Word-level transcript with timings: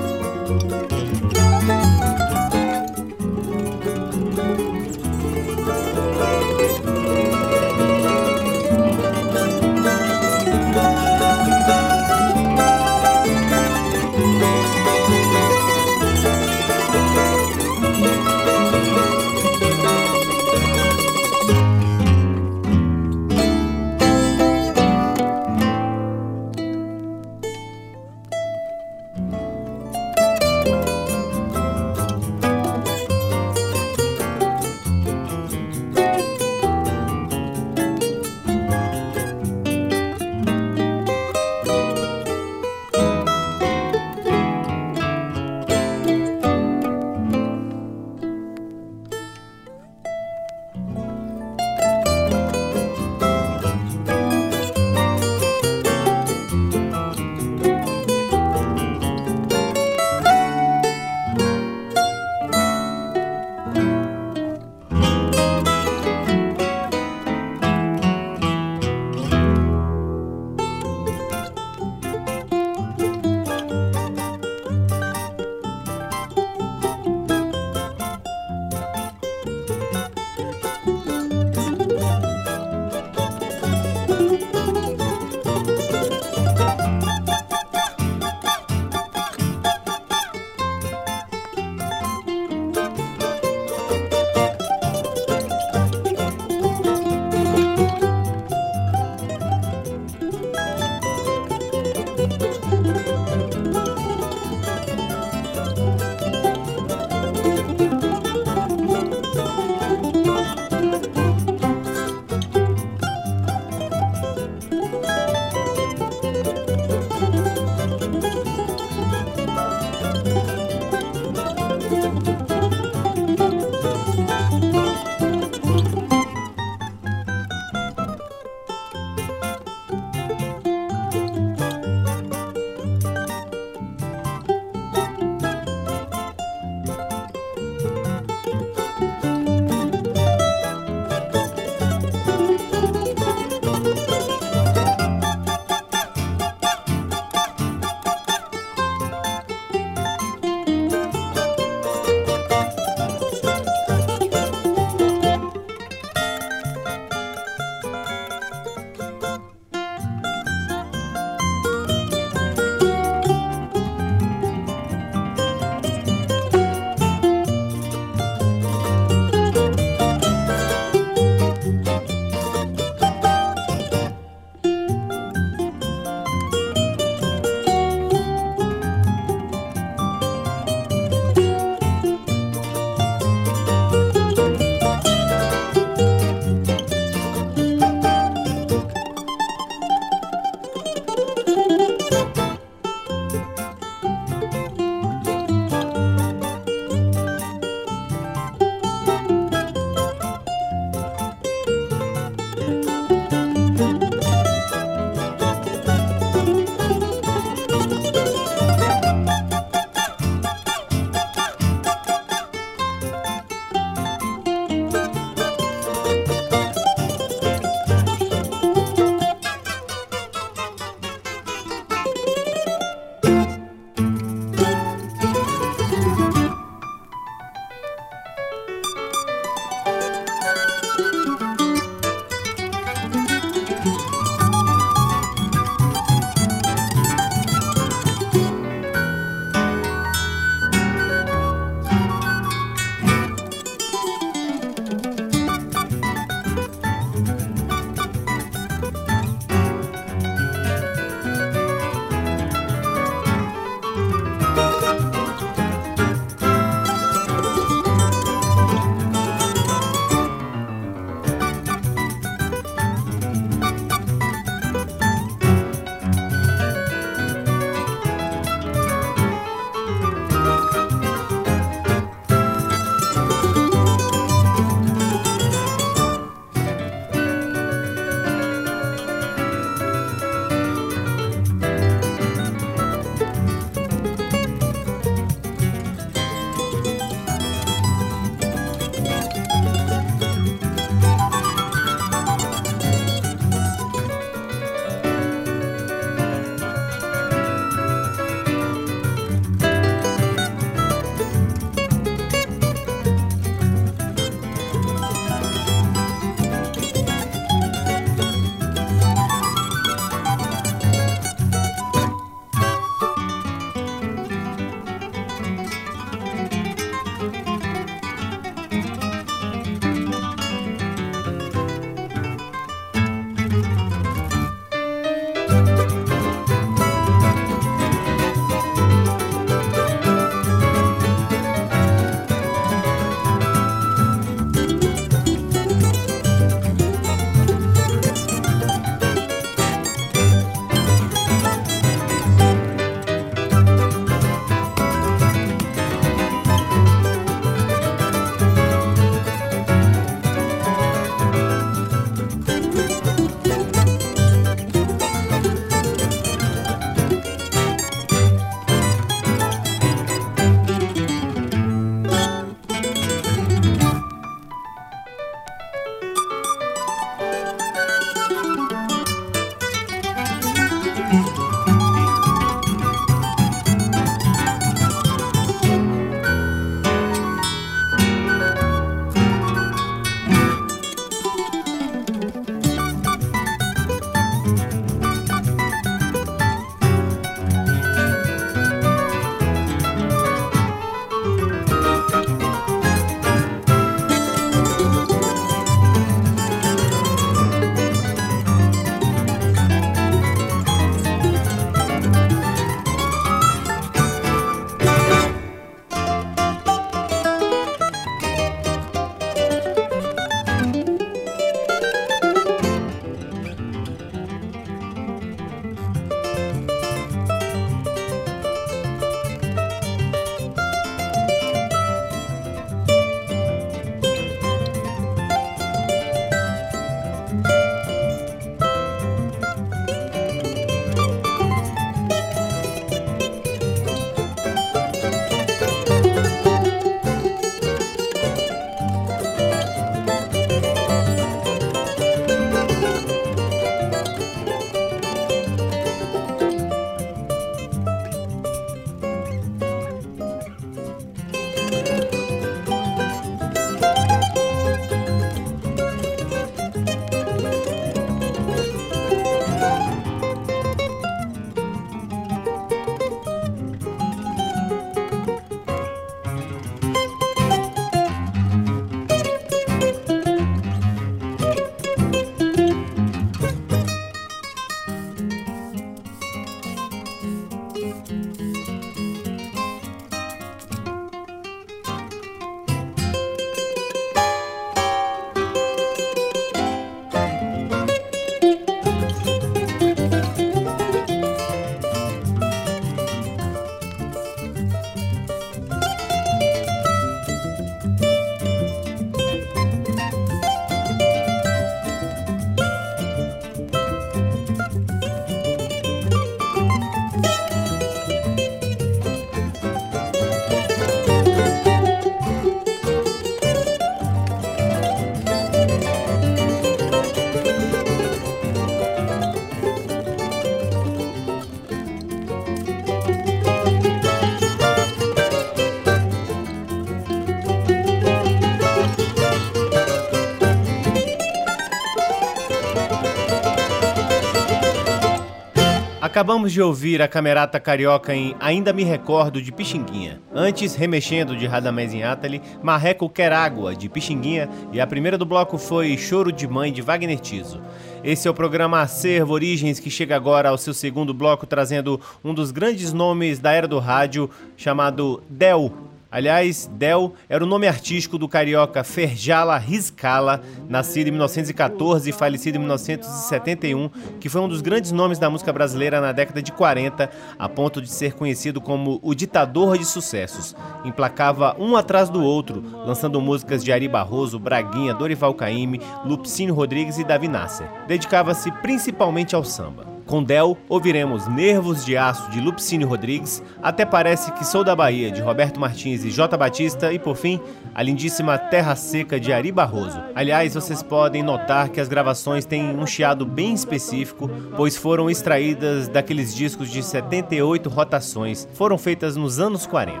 Acabamos 536.16 536.50
de 536.50 536.62
ouvir 536.62 537.02
a 537.02 537.08
camerata 537.08 537.60
carioca 537.60 538.14
em 538.14 538.34
Ainda 538.40 538.72
Me 538.72 538.82
Recordo 538.82 539.42
de 539.42 539.52
Pixinguinha. 539.52 540.18
Antes, 540.34 540.74
Remexendo 540.74 541.36
de 541.36 541.46
Radamés 541.46 541.92
em 541.92 542.04
Atali, 542.04 542.40
Marreco 542.62 543.06
Quer 543.06 543.34
Água 543.34 543.76
de 543.76 543.86
Pixinguinha 543.86 544.48
e 544.72 544.80
a 544.80 544.86
primeira 544.86 545.18
do 545.18 545.26
bloco 545.26 545.58
foi 545.58 545.94
Choro 545.98 546.32
de 546.32 546.48
Mãe 546.48 546.72
de 546.72 546.80
Wagner 546.80 547.20
Tiso. 547.20 547.60
Esse 548.02 548.26
é 548.26 548.30
o 548.30 548.34
programa 548.34 548.80
Acervo 548.80 549.34
Origens 549.34 549.78
que 549.78 549.90
chega 549.90 550.16
agora 550.16 550.48
ao 550.48 550.56
seu 550.56 550.72
segundo 550.72 551.12
bloco 551.12 551.46
trazendo 551.46 552.00
um 552.24 552.32
dos 552.32 552.50
grandes 552.50 552.94
nomes 552.94 553.38
da 553.38 553.52
era 553.52 553.68
do 553.68 553.78
rádio 553.78 554.30
chamado 554.56 555.22
Del, 555.28 555.70
Aliás, 556.16 556.66
Del 556.72 557.12
era 557.28 557.44
o 557.44 557.46
nome 557.46 557.68
artístico 557.68 558.16
do 558.16 558.26
carioca 558.26 558.82
Ferjala 558.82 559.58
Rizkala, 559.58 560.40
nascido 560.66 561.08
em 561.08 561.10
1914 561.10 562.08
e 562.08 562.12
falecido 562.12 562.56
em 562.56 562.60
1971, 562.60 563.90
que 564.18 564.30
foi 564.30 564.40
um 564.40 564.48
dos 564.48 564.62
grandes 564.62 564.92
nomes 564.92 565.18
da 565.18 565.28
música 565.28 565.52
brasileira 565.52 566.00
na 566.00 566.12
década 566.12 566.40
de 566.40 566.50
40, 566.52 567.10
a 567.38 567.48
ponto 567.50 567.82
de 567.82 567.90
ser 567.90 568.14
conhecido 568.14 568.62
como 568.62 568.98
o 569.02 569.14
ditador 569.14 569.76
de 569.76 569.84
sucessos. 569.84 570.56
Emplacava 570.86 571.54
um 571.58 571.76
atrás 571.76 572.08
do 572.08 572.22
outro, 572.24 572.64
lançando 572.86 573.20
músicas 573.20 573.62
de 573.62 573.70
Ari 573.70 573.86
Barroso, 573.86 574.38
Braguinha, 574.38 574.94
Dorival 574.94 575.34
Caymmi, 575.34 575.82
Lupicínio 576.02 576.54
Rodrigues 576.54 576.96
e 576.96 577.04
Davi 577.04 577.28
Nasser. 577.28 577.68
Dedicava-se 577.86 578.50
principalmente 578.62 579.34
ao 579.34 579.44
samba. 579.44 579.95
Com 580.06 580.22
Del, 580.22 580.56
ouviremos 580.68 581.26
Nervos 581.26 581.84
de 581.84 581.96
Aço 581.96 582.30
de 582.30 582.40
Lupicínio 582.40 582.86
Rodrigues, 582.86 583.42
Até 583.60 583.84
Parece 583.84 584.30
que 584.32 584.46
Sou 584.46 584.62
da 584.62 584.76
Bahia 584.76 585.10
de 585.10 585.20
Roberto 585.20 585.58
Martins 585.58 586.04
e 586.04 586.10
J. 586.10 586.36
Batista 586.36 586.92
e, 586.92 586.98
por 586.98 587.16
fim, 587.16 587.40
a 587.74 587.82
lindíssima 587.82 588.38
Terra 588.38 588.76
Seca 588.76 589.18
de 589.18 589.32
Ari 589.32 589.50
Barroso. 589.50 590.00
Aliás, 590.14 590.54
vocês 590.54 590.80
podem 590.80 591.24
notar 591.24 591.70
que 591.70 591.80
as 591.80 591.88
gravações 591.88 592.44
têm 592.44 592.76
um 592.76 592.86
chiado 592.86 593.26
bem 593.26 593.52
específico, 593.52 594.30
pois 594.56 594.76
foram 594.76 595.10
extraídas 595.10 595.88
daqueles 595.88 596.32
discos 596.32 596.70
de 596.70 596.84
78 596.84 597.68
rotações, 597.68 598.46
foram 598.54 598.78
feitas 598.78 599.16
nos 599.16 599.40
anos 599.40 599.66
40. 599.66 600.00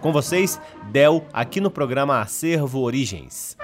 Com 0.00 0.12
vocês, 0.12 0.60
Del, 0.90 1.24
aqui 1.32 1.60
no 1.60 1.70
programa 1.70 2.20
Acervo 2.20 2.80
Origens. 2.80 3.56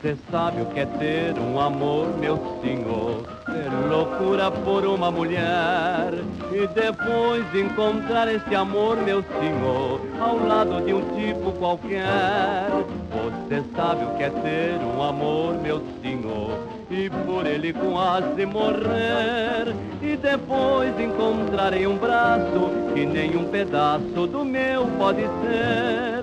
Você 0.00 0.16
sabe 0.30 0.62
o 0.62 0.66
que 0.66 0.78
é 0.78 0.86
ter 0.86 1.36
um 1.40 1.58
amor, 1.58 2.06
meu 2.20 2.36
senhor? 2.62 3.24
Ter 3.46 3.88
loucura 3.88 4.48
por 4.48 4.86
uma 4.86 5.10
mulher 5.10 6.12
e 6.52 6.68
depois 6.68 7.44
encontrar 7.52 8.32
esse 8.32 8.54
amor, 8.54 8.96
meu 8.98 9.24
senhor, 9.24 10.00
ao 10.20 10.38
lado 10.46 10.84
de 10.84 10.94
um 10.94 11.00
tipo 11.16 11.50
qualquer. 11.58 12.68
Você 13.10 13.64
sabe 13.74 14.04
o 14.04 14.16
que 14.16 14.22
é 14.22 14.30
ter 14.30 14.78
um 14.86 15.02
amor, 15.02 15.54
meu 15.60 15.82
senhor, 16.00 16.60
e 16.88 17.10
por 17.10 17.44
ele 17.44 17.72
quase 17.72 18.46
morrer 18.46 19.74
e 20.00 20.16
depois 20.16 20.92
encontrar 21.00 21.72
em 21.72 21.88
um 21.88 21.96
braço 21.96 22.70
que 22.94 23.04
nem 23.04 23.36
um 23.36 23.50
pedaço 23.50 24.28
do 24.28 24.44
meu 24.44 24.86
pode 24.96 25.22
ser. 25.22 26.17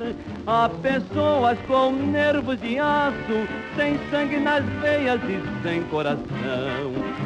Há 0.48 0.70
pessoas 0.70 1.58
com 1.68 1.92
nervos 1.92 2.62
de 2.62 2.78
aço, 2.78 3.48
sem 3.76 3.98
sangue 4.12 4.38
nas 4.38 4.64
veias 4.80 5.20
e 5.24 5.64
sem 5.64 5.82
coração. 5.86 6.22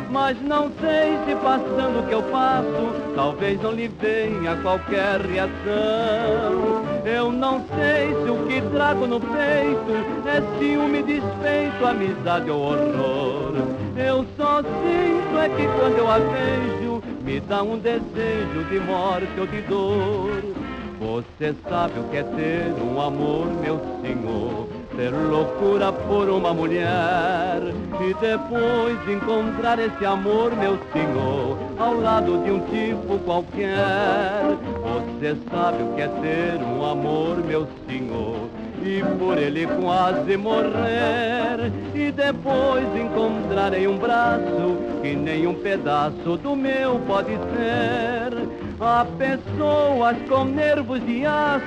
Mas 0.09 0.41
não 0.41 0.71
sei 0.79 1.17
se 1.25 1.35
passando 1.43 1.99
o 1.99 2.07
que 2.07 2.13
eu 2.13 2.23
passo, 2.23 3.13
talvez 3.15 3.61
não 3.61 3.73
lhe 3.73 3.89
venha 3.89 4.55
qualquer 4.61 5.19
reação. 5.19 6.81
Eu 7.03 7.29
não 7.29 7.65
sei 7.75 8.07
se 8.23 8.29
o 8.29 8.47
que 8.47 8.61
trago 8.73 9.05
no 9.05 9.19
peito 9.19 9.91
é 10.25 10.57
ciúme, 10.57 11.03
despeito, 11.03 11.85
amizade 11.85 12.49
ou 12.49 12.61
horror. 12.61 13.53
Eu 13.97 14.25
só 14.37 14.61
sinto 14.61 15.37
é 15.37 15.49
que 15.49 15.67
quando 15.77 15.97
eu 15.97 16.09
a 16.09 16.19
vejo, 16.19 17.03
me 17.21 17.41
dá 17.41 17.63
um 17.63 17.77
desejo 17.77 18.63
de 18.69 18.79
morte 18.79 19.37
ou 19.37 19.45
de 19.45 19.61
dor. 19.63 20.68
Você 20.99 21.55
sabe 21.69 21.97
o 21.97 22.03
que 22.09 22.17
é 22.17 22.23
ter 22.23 22.73
um 22.83 22.99
amor, 22.99 23.47
meu 23.61 23.79
senhor, 24.01 24.67
ter 24.97 25.11
loucura 25.11 25.93
por 25.93 26.27
uma 26.27 26.53
mulher 26.53 27.61
e 28.01 28.13
depois 28.15 28.97
encontrar 29.07 29.79
esse 29.79 30.05
amor, 30.05 30.53
meu 30.57 30.77
senhor, 30.91 31.57
ao 31.79 31.93
lado 31.93 32.43
de 32.43 32.51
um 32.51 32.59
tipo 32.65 33.17
qualquer. 33.19 34.43
Você 34.83 35.37
sabe 35.49 35.83
o 35.83 35.95
que 35.95 36.01
é 36.01 36.07
ter 36.09 36.61
um 36.61 36.85
amor, 36.85 37.37
meu 37.45 37.65
senhor, 37.87 38.49
e 38.83 39.01
por 39.17 39.37
ele 39.37 39.67
quase 39.81 40.35
morrer 40.35 41.71
e 41.95 42.11
depois 42.11 42.83
encontrar 42.93 43.73
em 43.73 43.87
um 43.87 43.97
braço 43.97 44.77
que 45.01 45.15
nem 45.15 45.47
um 45.47 45.53
pedaço 45.53 46.35
do 46.43 46.57
meu 46.57 46.99
pode 47.07 47.31
ser. 47.55 48.58
Há 48.81 49.05
pessoas 49.17 50.15
com 50.29 50.45
nervos 50.45 51.05
de 51.05 51.25
aço, 51.25 51.63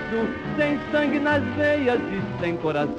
sem 0.57 0.81
sangue 0.90 1.18
nas 1.18 1.42
veias 1.57 2.01
e 2.01 2.40
sem 2.40 2.57
coração. 2.57 2.96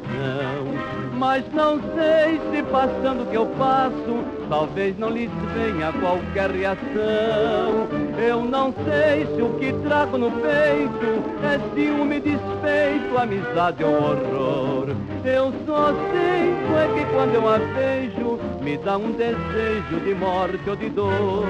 Mas 1.18 1.44
não 1.52 1.80
sei 1.96 2.40
se 2.52 2.62
passando 2.72 3.24
o 3.24 3.26
que 3.26 3.36
eu 3.36 3.48
passo, 3.58 4.24
talvez 4.50 4.96
não 5.00 5.10
lhes 5.10 5.32
venha 5.56 5.92
qualquer 5.94 6.52
reação. 6.52 7.88
Eu 8.24 8.44
não 8.44 8.72
sei 8.86 9.26
se 9.36 9.42
o 9.42 9.50
que 9.58 9.74
trago 9.88 10.20
no 10.20 10.30
peito 10.30 11.24
é 11.44 11.60
ciúme, 11.74 12.20
despeito, 12.20 13.18
amizade 13.18 13.84
ou 13.84 13.96
horror. 13.96 14.96
Eu 15.26 15.52
só 15.66 15.88
sinto 15.88 16.78
é 16.78 16.88
que 16.94 17.06
quando 17.14 17.34
eu 17.34 17.50
a 17.50 17.58
vejo, 17.58 18.40
me 18.62 18.78
dá 18.78 18.96
um 18.96 19.12
desejo 19.14 20.00
de 20.06 20.14
morte 20.14 20.70
ou 20.70 20.76
de 20.76 20.90
dor. 20.90 21.48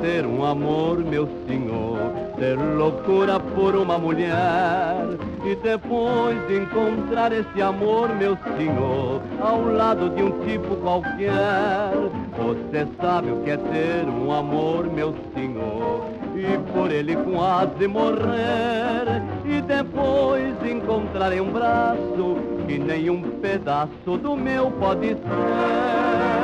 Ter 0.00 0.26
um 0.26 0.44
amor, 0.44 0.98
meu 0.98 1.28
senhor, 1.46 1.98
ter 2.38 2.56
loucura 2.56 3.38
por 3.40 3.74
uma 3.74 3.98
mulher 3.98 4.96
e 5.44 5.54
depois 5.56 6.36
encontrar 6.50 7.32
esse 7.32 7.62
amor, 7.62 8.08
meu 8.14 8.36
senhor, 8.56 9.20
ao 9.40 9.64
lado 9.64 10.10
de 10.10 10.22
um 10.22 10.30
tipo 10.44 10.76
qualquer. 10.76 11.92
Você 12.36 12.86
sabe 13.00 13.30
o 13.30 13.40
que 13.42 13.50
é 13.50 13.56
ter 13.56 14.08
um 14.08 14.32
amor, 14.32 14.86
meu 14.92 15.14
senhor, 15.34 16.04
e 16.34 16.72
por 16.72 16.90
ele 16.90 17.16
quase 17.16 17.86
morrer 17.86 19.22
e 19.44 19.60
depois 19.62 20.54
encontrar 20.64 21.32
em 21.32 21.40
um 21.40 21.50
braço 21.50 22.36
que 22.66 22.78
nenhum 22.78 23.22
pedaço 23.40 24.16
do 24.22 24.36
meu 24.36 24.70
pode 24.72 25.08
ser. 25.08 26.37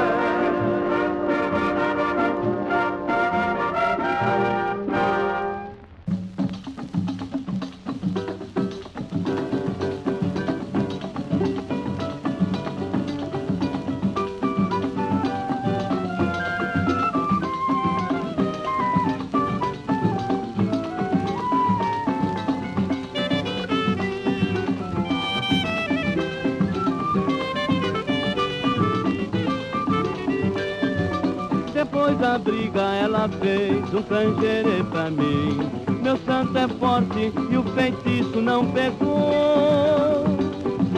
Fez 33.94 33.96
um 33.96 34.02
canjerê 34.02 34.82
pra 34.90 35.10
mim. 35.10 35.70
Meu 36.02 36.16
santo 36.18 36.56
é 36.58 36.68
forte 36.68 37.32
e 37.50 37.56
o 37.56 37.62
feitiço 37.74 38.40
não 38.40 38.66
pegou. 38.72 40.24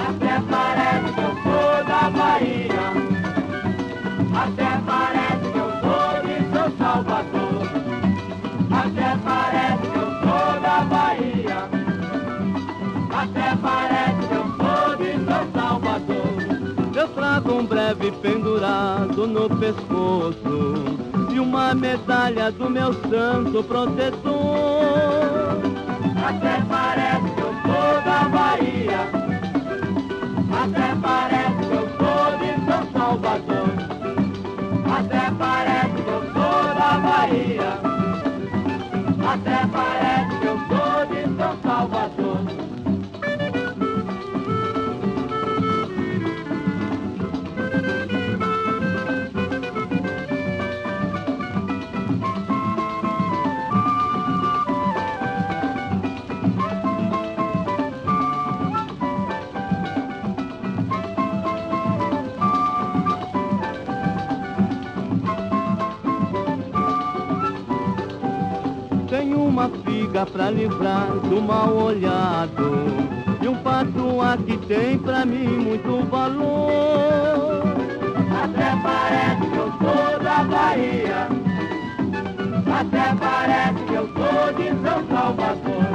Até 0.09 0.41
parece 0.51 1.13
que 1.13 1.21
eu 1.21 1.35
sou 1.43 1.85
da 1.85 2.11
Bahia. 2.11 2.87
Até 4.35 4.81
parece 4.87 5.53
que 5.53 5.59
eu 5.59 5.71
sou 5.83 6.23
de 6.23 6.37
São 6.53 6.69
Salvador. 6.79 7.67
Até 8.71 9.17
parece 9.25 9.83
que 9.83 9.99
eu 9.99 10.11
sou 10.21 10.61
da 10.61 10.81
Bahia. 10.85 11.61
Até 13.13 13.57
parece 13.57 14.29
que 14.29 14.35
eu 14.35 14.47
sou 14.57 14.97
de 14.97 15.13
São 15.25 15.45
Salvador. 15.53 16.97
eu 16.97 17.09
trago 17.09 17.53
um 17.53 17.67
breve 17.67 18.11
pendurado 18.23 19.27
no 19.27 19.49
pescoço 19.57 21.06
e 21.37 21.39
uma 21.39 21.75
medalha 21.75 22.51
do 22.51 22.71
meu 22.71 22.95
santo 22.95 23.63
protetor. 23.65 24.41
Até 26.27 26.63
parece 26.67 27.31
que 27.35 27.41
eu 27.41 27.53
sou 27.63 28.03
da 28.07 28.21
Bahia, 28.31 29.03
até 30.63 30.95
parece 31.03 31.59
que 31.69 31.75
eu 31.75 31.87
sou 31.99 32.39
de 32.41 32.51
São 32.65 32.83
Salvador, 32.91 33.69
até 34.99 35.31
parece 35.39 36.03
que 36.03 36.09
eu 36.09 36.23
sou 36.33 36.65
da 36.75 36.93
Bahia, 37.07 37.73
até 39.35 39.59
parece 39.67 40.33
que 40.41 40.47
eu 40.47 40.59
sou 40.69 41.07
de 41.07 41.21
São 41.37 41.53
Salvador. 41.63 42.06
Figa 69.85 70.27
pra 70.27 70.51
livrar 70.51 71.09
do 71.29 71.41
mal 71.41 71.75
olhado 71.75 72.87
E 73.41 73.49
um 73.49 73.57
patroa 73.57 74.37
que 74.37 74.57
tem 74.67 74.99
pra 74.99 75.25
mim 75.25 75.47
muito 75.47 76.05
valor. 76.11 77.63
Até 78.43 78.77
parece 78.83 79.51
que 79.51 79.57
eu 79.57 79.73
sou 79.79 80.19
da 80.23 80.45
Bahia. 80.45 81.29
Até 82.79 83.15
parece 83.19 83.85
que 83.85 83.95
eu 83.95 84.09
sou 84.09 84.53
de 84.55 84.69
São 84.83 85.07
Salvador. 85.09 85.87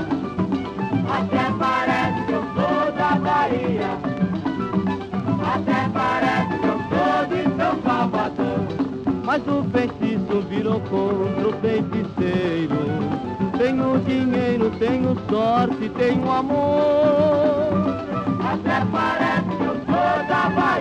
Até 1.19 1.43
parece 1.59 2.25
que 2.25 2.31
eu 2.31 2.43
sou 2.55 2.91
da 2.93 3.15
Bahia. 3.15 3.91
Até 5.53 5.89
parece 5.93 6.59
que 6.59 6.67
eu 6.67 6.79
sou 6.89 7.27
de 7.27 7.43
São 7.57 7.73
Salvador. 7.83 8.59
Mas 9.23 9.41
o 9.47 9.63
feitiço 9.71 10.41
virou 10.49 10.79
contra 10.81 11.47
o 11.47 11.53
feiticeiro 11.61 13.20
tenho 13.61 13.99
dinheiro, 13.99 14.71
tenho 14.79 15.15
sorte, 15.29 15.87
tenho 15.89 16.31
amor. 16.31 17.69
Até 18.43 18.83
parece 18.91 19.49
que 19.55 19.63
eu 19.63 19.75
sou 19.85 20.27
da 20.27 20.49
Bahia. 20.49 20.80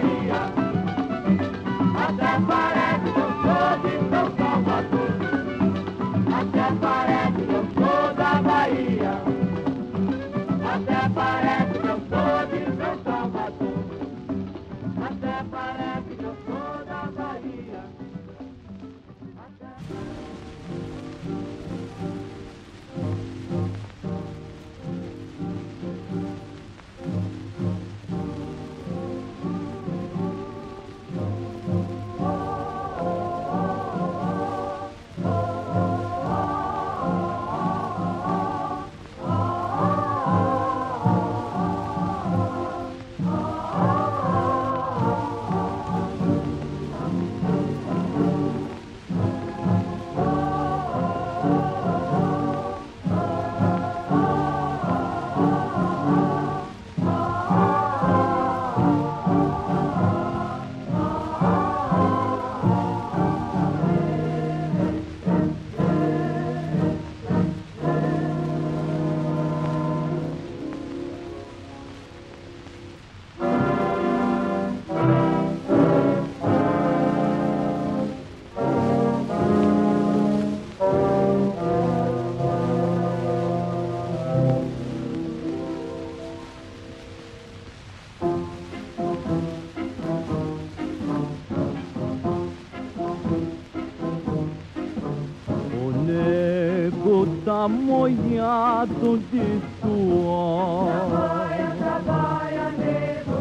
Molhado 97.68 99.18
de 99.30 99.60
suor. 99.80 100.86
Trabalha, 100.90 101.68
trabalha, 101.78 102.66
nego. 102.78 103.40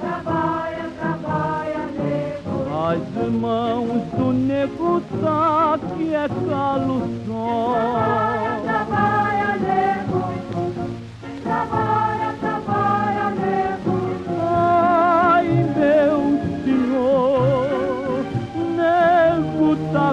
Trabalha, 0.00 0.84
trabalha, 0.98 1.82
nego. 1.98 2.52
As 2.88 3.32
mãos 3.32 4.02
do 4.16 4.32
nego 4.32 5.00
tá 5.22 5.78
que 5.96 6.14
é 6.14 6.28
calo 6.48 6.98
só. 7.26 7.74
Trabalha, 7.74 8.54
trabalha, 8.64 9.50
nego. 9.56 10.20
Trabalha, 11.42 12.30
trabalha, 12.40 13.26
nego. 13.30 13.94
Ai, 14.40 15.48
meu 15.76 16.20
senhor, 16.64 18.24
nego 18.76 19.76
tá 19.92 20.08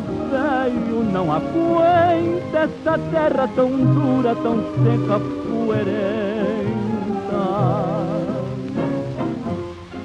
não 1.11 1.31
aguenta 1.31 2.39
dessa 2.51 2.97
terra 3.11 3.47
tão 3.55 3.69
dura, 3.69 4.35
tão 4.35 4.57
seca, 4.57 5.19
poeirenta. 5.47 5.99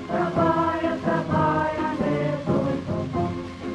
Trabalha, 0.09 0.99
trabalha, 1.05 1.89
nego. 2.01 2.57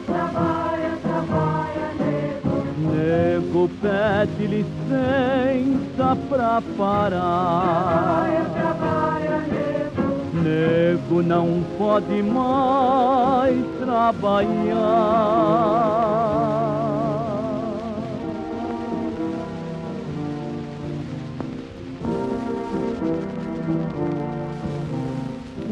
Trabalha, 0.06 0.92
trabalha, 1.02 1.86
nego. 2.00 2.52
Nego 2.96 3.62
pede 3.82 4.44
licença 4.48 6.08
pra 6.30 6.62
parar. 6.78 7.84
Trabalha, 7.90 8.44
trabalha, 8.54 9.36
nego. 9.50 10.06
Nego 10.42 11.18
não 11.22 11.48
pode 11.78 12.24
mais 12.24 13.66
trabalhar. 13.80 15.20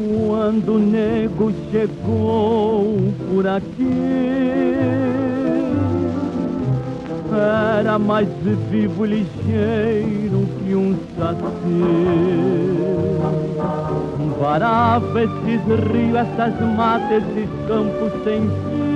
Quando 0.08 0.76
o 0.76 0.78
nego 0.78 1.52
chegou 1.70 2.96
por 3.30 3.46
aqui 3.46 4.68
Era 7.78 7.98
mais 7.98 8.28
vivo 8.70 9.04
ligeiro 9.04 10.48
que 10.58 10.74
um 10.74 10.96
saci. 11.16 11.84
Varava 14.40 15.22
esses 15.22 15.60
rios, 15.92 16.16
essas 16.16 16.60
matas, 16.76 17.22
esses 17.22 17.50
campos 17.68 18.12
sem 18.24 18.40
fim. 18.40 18.88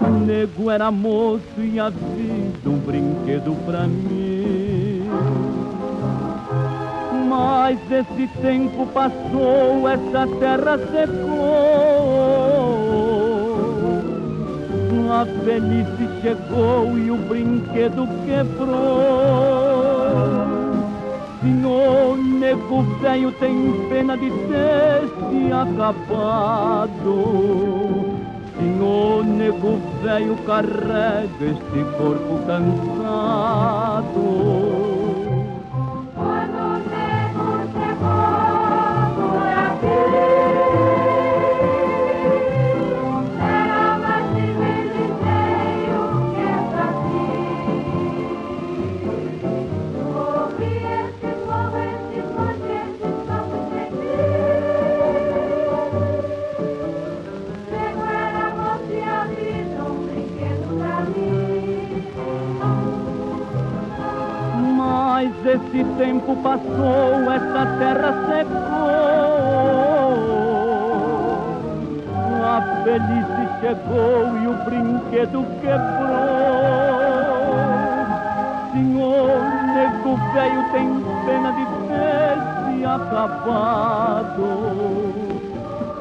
O 0.00 0.10
nego 0.24 0.70
era 0.70 0.90
moço 0.90 1.42
e 1.58 1.78
a 1.78 1.90
vida 1.90 2.70
um 2.70 2.78
brinquedo 2.78 3.54
pra 3.66 3.86
mim 3.86 4.27
mas 7.38 7.78
esse 7.90 8.26
tempo 8.42 8.86
passou, 8.86 9.88
essa 9.88 10.26
terra 10.40 10.76
secou. 10.90 11.28
A 15.10 15.24
velhice 15.44 16.08
chegou 16.20 16.98
e 16.98 17.10
o 17.10 17.16
brinquedo 17.16 18.08
quebrou. 18.26 18.76
Senhor, 21.40 22.16
nego 22.18 22.82
velho 23.00 23.30
tem 23.32 23.86
pena 23.88 24.16
de 24.16 24.30
ter 24.30 25.08
se 25.30 25.52
acabado. 25.52 27.14
Senhor, 28.58 29.24
nego 29.24 29.78
velho 30.02 30.36
carrega 30.44 31.44
este 31.44 31.84
corpo 31.96 32.38
cansado. 32.46 34.18
Passou, 66.42 67.32
essa 67.32 67.66
terra 67.78 68.12
secou. 68.28 68.68
A 72.44 72.60
velhice 72.84 73.44
chegou 73.60 74.36
e 74.38 74.46
o 74.46 74.54
brinquedo 74.64 75.44
quebrou. 75.60 76.78
Senhor, 78.72 79.38
nego 79.74 80.10
velho 80.32 80.62
tem 80.72 80.88
pena 81.26 81.50
de 81.52 81.64
ver 81.88 82.36
se 82.64 82.84
acabado. 82.84 84.48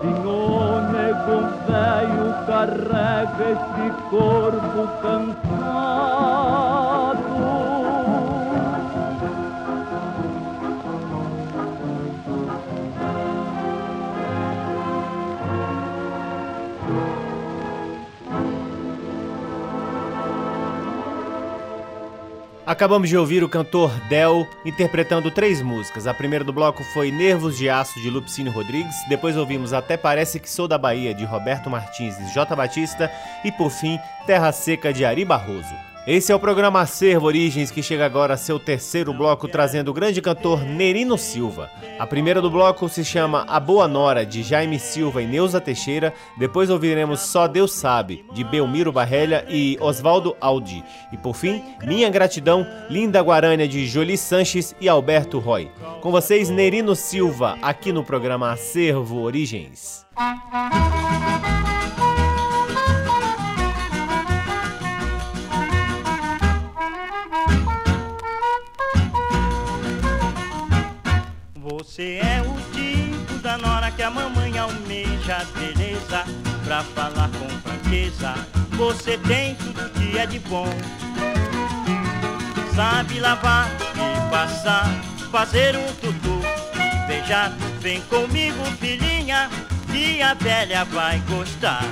Senhor, 0.01 0.81
nego 0.91 1.37
velho 1.67 2.27
carrega 2.47 3.45
esse 3.51 3.87
corpo 4.09 4.79
cansado. 5.01 5.66
Acabamos 22.67 23.07
de 23.07 23.15
ouvir 23.15 23.45
o 23.45 23.47
cantor 23.47 23.89
Del 24.09 24.45
interpretando 24.65 25.31
três 25.31 25.61
músicas. 25.61 26.05
A 26.05 26.13
primeira 26.13 26.43
do 26.43 26.51
bloco 26.51 26.83
foi 26.83 27.09
Nervos 27.11 27.57
de 27.57 27.69
Aço 27.69 27.97
de 28.01 28.09
Lupicínio 28.09 28.51
Rodrigues, 28.51 28.93
depois 29.07 29.37
ouvimos 29.37 29.71
Até 29.71 29.95
Parece 29.95 30.37
que 30.37 30.49
Sou 30.49 30.67
da 30.67 30.77
Bahia 30.77 31.13
de 31.13 31.23
Roberto 31.23 31.69
Martins 31.69 32.19
e 32.19 32.33
J 32.33 32.53
Batista 32.57 33.09
e 33.45 33.53
por 33.53 33.69
fim 33.69 33.97
Terra 34.25 34.51
Seca 34.51 34.91
de 34.91 35.05
Ari 35.05 35.23
Barroso. 35.23 35.73
Esse 36.07 36.31
é 36.31 36.35
o 36.35 36.39
programa 36.39 36.79
Acervo 36.79 37.25
Origens 37.25 37.69
que 37.69 37.83
chega 37.83 38.05
agora 38.05 38.35
a 38.35 38.37
seu 38.37 38.57
terceiro 38.57 39.13
bloco 39.13 39.45
trazendo 39.45 39.91
o 39.91 39.93
grande 39.93 40.21
cantor 40.21 40.63
Nerino 40.63 41.17
Silva. 41.17 41.69
A 41.99 42.07
primeira 42.07 42.41
do 42.41 42.49
bloco 42.49 42.87
se 42.87 43.03
chama 43.03 43.43
A 43.45 43.59
Boa 43.59 43.89
Nora 43.89 44.25
de 44.25 44.41
Jaime 44.41 44.79
Silva 44.79 45.21
e 45.21 45.27
Neuza 45.27 45.59
Teixeira. 45.59 46.13
Depois 46.37 46.69
ouviremos 46.69 47.19
Só 47.19 47.45
Deus 47.45 47.73
Sabe 47.73 48.23
de 48.31 48.41
Belmiro 48.45 48.89
Barrelha 48.89 49.45
e 49.49 49.77
Oswaldo 49.81 50.33
Aldi. 50.39 50.81
E 51.11 51.17
por 51.17 51.35
fim, 51.35 51.61
Minha 51.83 52.09
Gratidão, 52.09 52.65
Linda 52.89 53.19
Guarânia 53.21 53.67
de 53.67 53.85
Jolie 53.85 54.17
Sanches 54.17 54.73
e 54.79 54.87
Alberto 54.87 55.39
Roy. 55.39 55.69
Com 55.99 56.09
vocês, 56.09 56.49
Nerino 56.49 56.95
Silva, 56.95 57.57
aqui 57.61 57.91
no 57.91 58.01
programa 58.01 58.53
Acervo 58.53 59.19
Origens. 59.19 60.05
Você 71.97 72.21
é 72.21 72.43
o 72.43 72.53
tipo 72.75 73.39
da 73.39 73.57
nora 73.57 73.89
que 73.89 74.03
a 74.03 74.11
mamãe 74.11 74.55
almeja 74.55 75.43
beleza? 75.57 76.25
Pra 76.63 76.83
falar 76.83 77.27
com 77.39 77.49
franqueza 77.67 78.35
Você 78.73 79.17
tem 79.17 79.55
tudo 79.55 79.89
que 79.89 80.15
é 80.15 80.27
de 80.27 80.37
bom. 80.37 80.69
Sabe 82.75 83.19
lavar 83.19 83.67
e 83.95 84.29
passar 84.29 84.85
Fazer 85.31 85.75
um 85.75 85.87
tutu. 85.95 86.39
E 86.75 87.07
beijar 87.07 87.49
Vem 87.79 87.99
comigo 88.01 88.63
filhinha 88.79 89.49
Que 89.91 90.21
a 90.21 90.35
velha 90.35 90.85
vai 90.85 91.17
gostar. 91.21 91.83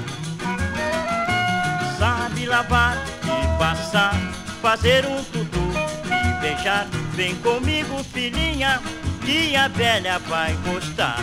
Sabe 1.97 2.45
lavar 2.45 2.95
e 3.23 3.57
passar 3.57 4.13
Fazer 4.61 5.03
um 5.07 5.23
tutu. 5.23 5.71
E 6.05 6.41
beijar 6.41 6.85
Vem 7.15 7.33
comigo 7.37 8.03
filhinha 8.03 8.79
que 9.25 9.55
a 9.55 9.67
velha 9.67 10.19
vai 10.19 10.53
gostar. 10.63 11.19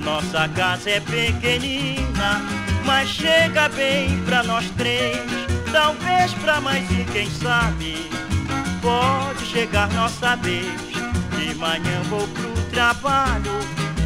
Nossa 0.00 0.48
casa 0.48 0.90
é 0.90 1.00
pequenina, 1.00 2.42
mas 2.84 3.08
chega 3.08 3.68
bem 3.68 4.20
pra 4.24 4.42
nós 4.42 4.68
três. 4.70 5.18
Talvez 5.70 6.34
pra 6.34 6.60
mais 6.60 6.84
um, 6.90 7.04
quem 7.04 7.30
sabe, 7.30 8.10
pode 8.82 9.46
chegar 9.46 9.88
nossa 9.92 10.36
vez. 10.36 10.66
De 11.38 11.54
manhã 11.54 12.02
vou 12.10 12.26
pro 12.28 12.52
trabalho, 12.72 13.52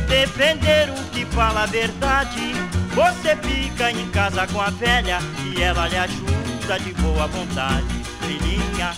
defender 0.09 0.91
o 0.91 1.05
que 1.11 1.25
fala 1.27 1.63
a 1.63 1.67
verdade. 1.67 2.55
Você 2.95 3.37
fica 3.37 3.91
em 3.91 4.09
casa 4.11 4.47
com 4.47 4.61
a 4.61 4.71
velha 4.71 5.19
e 5.45 5.61
ela 5.61 5.89
lhe 5.89 5.97
ajuda 5.97 6.79
de 6.79 6.93
boa 6.95 7.27
vontade, 7.27 8.05
filhinha. 8.21 8.95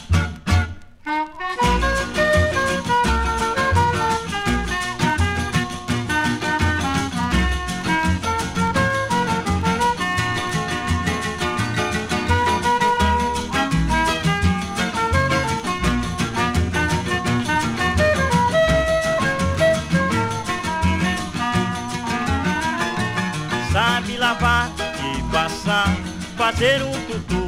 Fazer 26.59 26.83
um 26.83 26.91
tutu. 27.07 27.47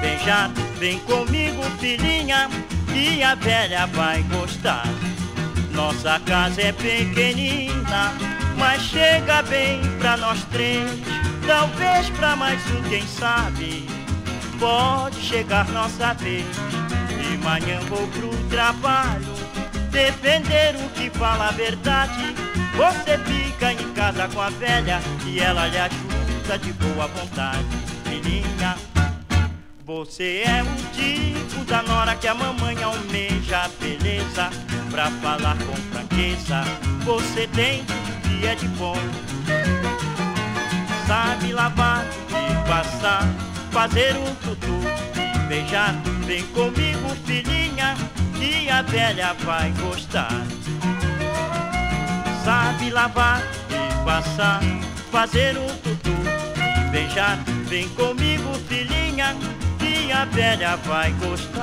Beijar, 0.00 0.50
vem 0.76 0.98
comigo 1.00 1.62
filhinha 1.78 2.50
Que 2.92 3.22
a 3.22 3.36
velha 3.36 3.86
vai 3.86 4.22
gostar. 4.24 4.84
Nossa 5.70 6.20
casa 6.26 6.60
é 6.60 6.72
pequenina 6.72 8.12
Mas 8.58 8.82
chega 8.82 9.42
bem 9.42 9.80
pra 10.00 10.16
nós 10.16 10.44
três. 10.50 10.90
Talvez 11.46 12.10
pra 12.10 12.34
mais 12.34 12.60
um, 12.72 12.82
quem 12.88 13.06
sabe 13.06 13.86
Pode 14.58 15.20
chegar 15.20 15.68
nossa 15.68 16.12
vez. 16.14 16.44
De 17.08 17.38
manhã 17.38 17.78
vou 17.88 18.06
pro 18.08 18.28
trabalho 18.48 19.32
Defender 19.90 20.74
o 20.76 20.88
que 20.90 21.10
fala 21.10 21.48
a 21.48 21.52
verdade. 21.52 22.34
Você 22.74 23.18
fica 23.18 23.72
em 23.72 23.92
casa 23.92 24.26
com 24.28 24.40
a 24.40 24.50
velha 24.50 25.00
E 25.26 25.38
ela 25.38 25.68
lhe 25.68 25.78
ajuda 25.78 26.58
de 26.58 26.72
boa 26.72 27.06
vontade 27.06 27.92
filhinha. 28.12 28.76
Você 29.84 30.42
é 30.46 30.62
um 30.62 30.76
tipo 30.92 31.64
da 31.64 31.82
nora 31.82 32.14
que 32.14 32.28
a 32.28 32.34
mamãe 32.34 32.82
almeja 32.82 33.70
beleza? 33.80 34.50
Pra 34.90 35.10
falar 35.10 35.56
com 35.56 35.74
franqueza 35.90 36.62
Você 37.04 37.46
tem 37.48 37.82
que 38.22 38.46
é 38.46 38.54
de 38.54 38.68
bom. 38.68 38.96
Sabe 41.06 41.52
lavar 41.52 42.04
e 42.28 42.68
passar 42.68 43.22
Fazer 43.70 44.16
um 44.16 44.34
tutu 44.36 44.78
e 45.16 45.38
beijar. 45.48 45.94
Vem 46.26 46.42
comigo 46.48 47.08
filhinha 47.24 47.94
Que 48.38 48.68
a 48.68 48.82
velha 48.82 49.34
vai 49.44 49.72
gostar. 49.72 50.30
Sabe 52.44 52.90
lavar 52.90 53.42
e 53.70 54.04
passar 54.04 54.60
Fazer 55.10 55.56
um 55.58 55.66
tutu 55.78 55.91
beijar 57.02 57.38
Vem 57.68 57.88
comigo, 57.90 58.52
filhinha, 58.68 59.34
que 59.78 60.12
a 60.12 60.24
velha 60.26 60.76
vai 60.76 61.10
gostar. 61.12 61.62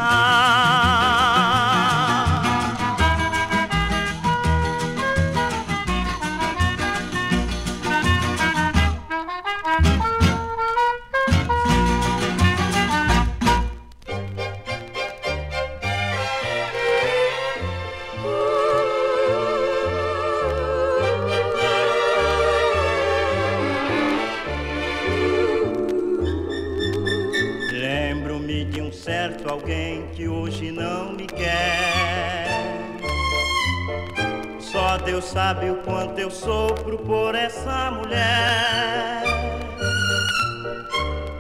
Deus 35.10 35.26
sabe 35.26 35.72
o 35.72 35.76
quanto 35.78 36.20
eu 36.20 36.30
sofro 36.30 36.96
por 37.00 37.34
essa 37.34 37.90
mulher. 37.90 39.24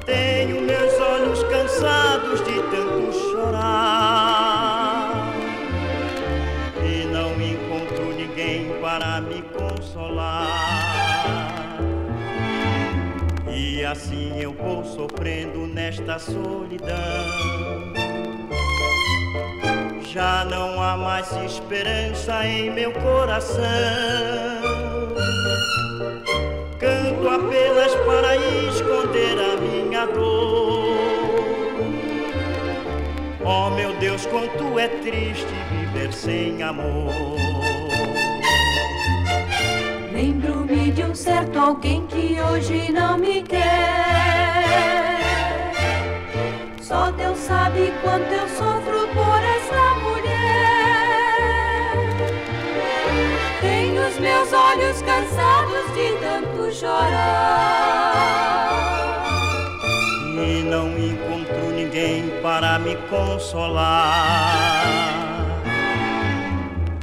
Tenho 0.08 0.60
meus 0.60 1.00
olhos 1.00 1.44
cansados 1.44 2.44
de 2.46 2.64
tanto 2.64 3.14
chorar 3.32 3.94
e 6.84 7.06
não 7.14 7.40
encontro 7.40 8.12
ninguém 8.16 8.74
para 8.82 9.22
me 9.22 9.44
consolar. 9.44 10.48
E 13.56 13.86
assim 13.86 14.40
eu 14.40 14.52
vou 14.52 14.84
sofrendo 14.84 15.68
nesta 15.68 16.18
solidão. 16.18 17.99
Já 20.12 20.43
não 20.43 20.82
há 20.82 20.98
mais 20.98 21.32
esperança 21.34 22.43
em 22.43 22.72
meu 22.72 22.91
coração. 22.93 23.62
Canto 26.80 27.30
apenas 27.30 27.93
para 28.08 28.36
esconder 28.36 29.38
a 29.38 29.62
minha 29.62 30.08
dor. 30.08 30.98
Oh 33.45 33.69
meu 33.69 33.93
Deus, 34.00 34.26
quanto 34.26 34.80
é 34.80 34.88
triste 34.88 35.54
viver 35.69 36.12
sem 36.12 36.63
amor. 36.63 37.13
Lembro-me 40.12 40.89
de 40.91 41.04
um 41.04 41.13
certo 41.13 41.60
alguém 41.60 42.08
que 42.08 42.36
hoje 42.41 42.91
não 42.91 43.15
me 43.15 43.43
quer. 43.43 44.50
Só 46.82 47.12
Deus 47.12 47.38
sabe 47.38 47.93
quanto 48.02 48.32
eu 48.34 48.50
sofro 48.50 49.08
por 49.10 49.43
essa 49.43 49.88
chorar. 56.80 58.13
E 60.36 60.63
não 60.63 60.88
encontro 60.98 61.72
ninguém 61.76 62.30
para 62.42 62.80
me 62.80 62.96
consolar. 63.10 64.80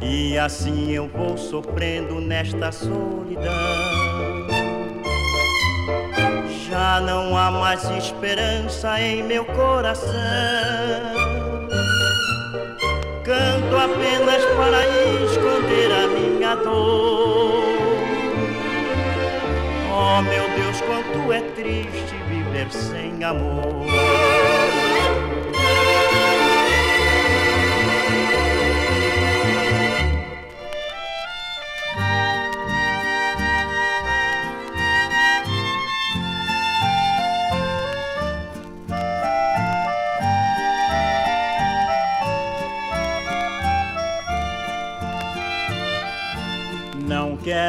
E 0.03 0.39
assim 0.39 0.93
eu 0.93 1.09
vou 1.09 1.37
sofrendo 1.37 2.21
nesta 2.21 2.73
solidão. 2.73 3.53
Já 6.69 7.01
não 7.01 7.37
há 7.37 7.51
mais 7.51 7.85
esperança 7.91 8.99
em 9.01 9.23
meu 9.23 9.45
coração. 9.45 10.13
Canto 13.25 13.77
apenas 13.77 14.45
para 14.57 14.87
esconder 15.25 15.93
a 15.93 16.07
minha 16.07 16.55
dor. 16.57 17.46
Oh 19.99 20.21
meu 20.21 20.47
Deus, 20.51 20.79
quanto 20.83 21.33
é 21.33 21.41
triste 21.41 22.15
viver 22.29 22.71
sem 22.71 23.25
amor. 23.25 23.87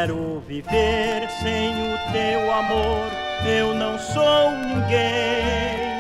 Quero 0.08 0.41
viver 0.48 1.30
sem 1.41 1.70
o 1.70 1.98
teu 2.13 2.54
amor, 2.54 3.12
eu 3.46 3.76
não 3.76 4.00
sou 4.00 4.52
ninguém. 4.52 5.98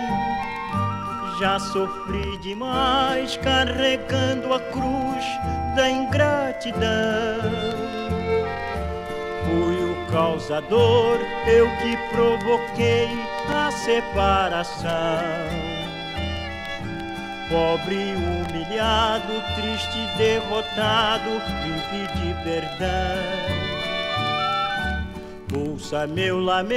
Já 1.39 1.59
sofri 1.59 2.37
demais 2.37 3.35
carregando 3.37 4.53
a 4.53 4.59
cruz 4.59 5.25
da 5.75 5.89
ingratidão. 5.89 7.51
Fui 9.45 9.75
o 9.75 10.11
causador, 10.11 11.17
eu 11.45 11.67
que 11.81 11.97
provoquei 12.15 13.09
a 13.53 13.69
separação. 13.71 14.87
Pobre, 17.49 18.15
humilhado, 18.15 19.33
triste, 19.55 20.17
derrotado, 20.17 21.29
vim 21.63 21.79
pedir 21.91 22.35
perdão. 22.43 23.56
Ouça 25.55 26.05
meu 26.05 26.39
lamento, 26.39 26.75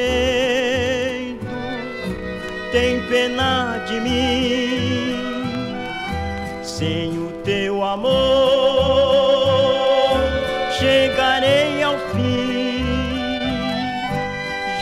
tem 2.70 3.00
pena 3.08 3.84
de 3.88 4.00
mim. 4.00 5.16
Sem 6.62 7.18
o 7.18 7.32
teu 7.44 7.82
amor, 7.82 8.10
chegarei 10.78 11.82
ao 11.82 11.98
fim. 12.14 13.40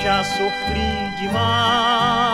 Já 0.03 0.23
sofri 0.23 1.17
demais, 1.19 2.29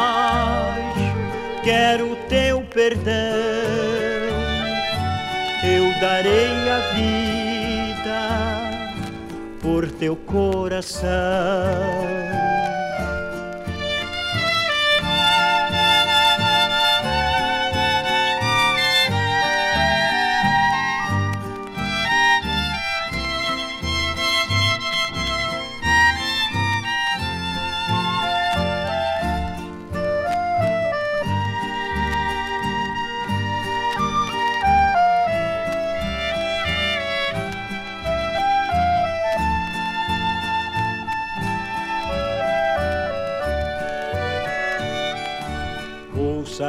quero 1.63 2.17
teu 2.29 2.63
perdão. 2.63 3.13
Eu 5.63 6.01
darei 6.01 6.51
a 6.69 6.79
vida 6.95 7.34
por 9.65 9.91
teu 9.91 10.15
coração. 10.15 11.09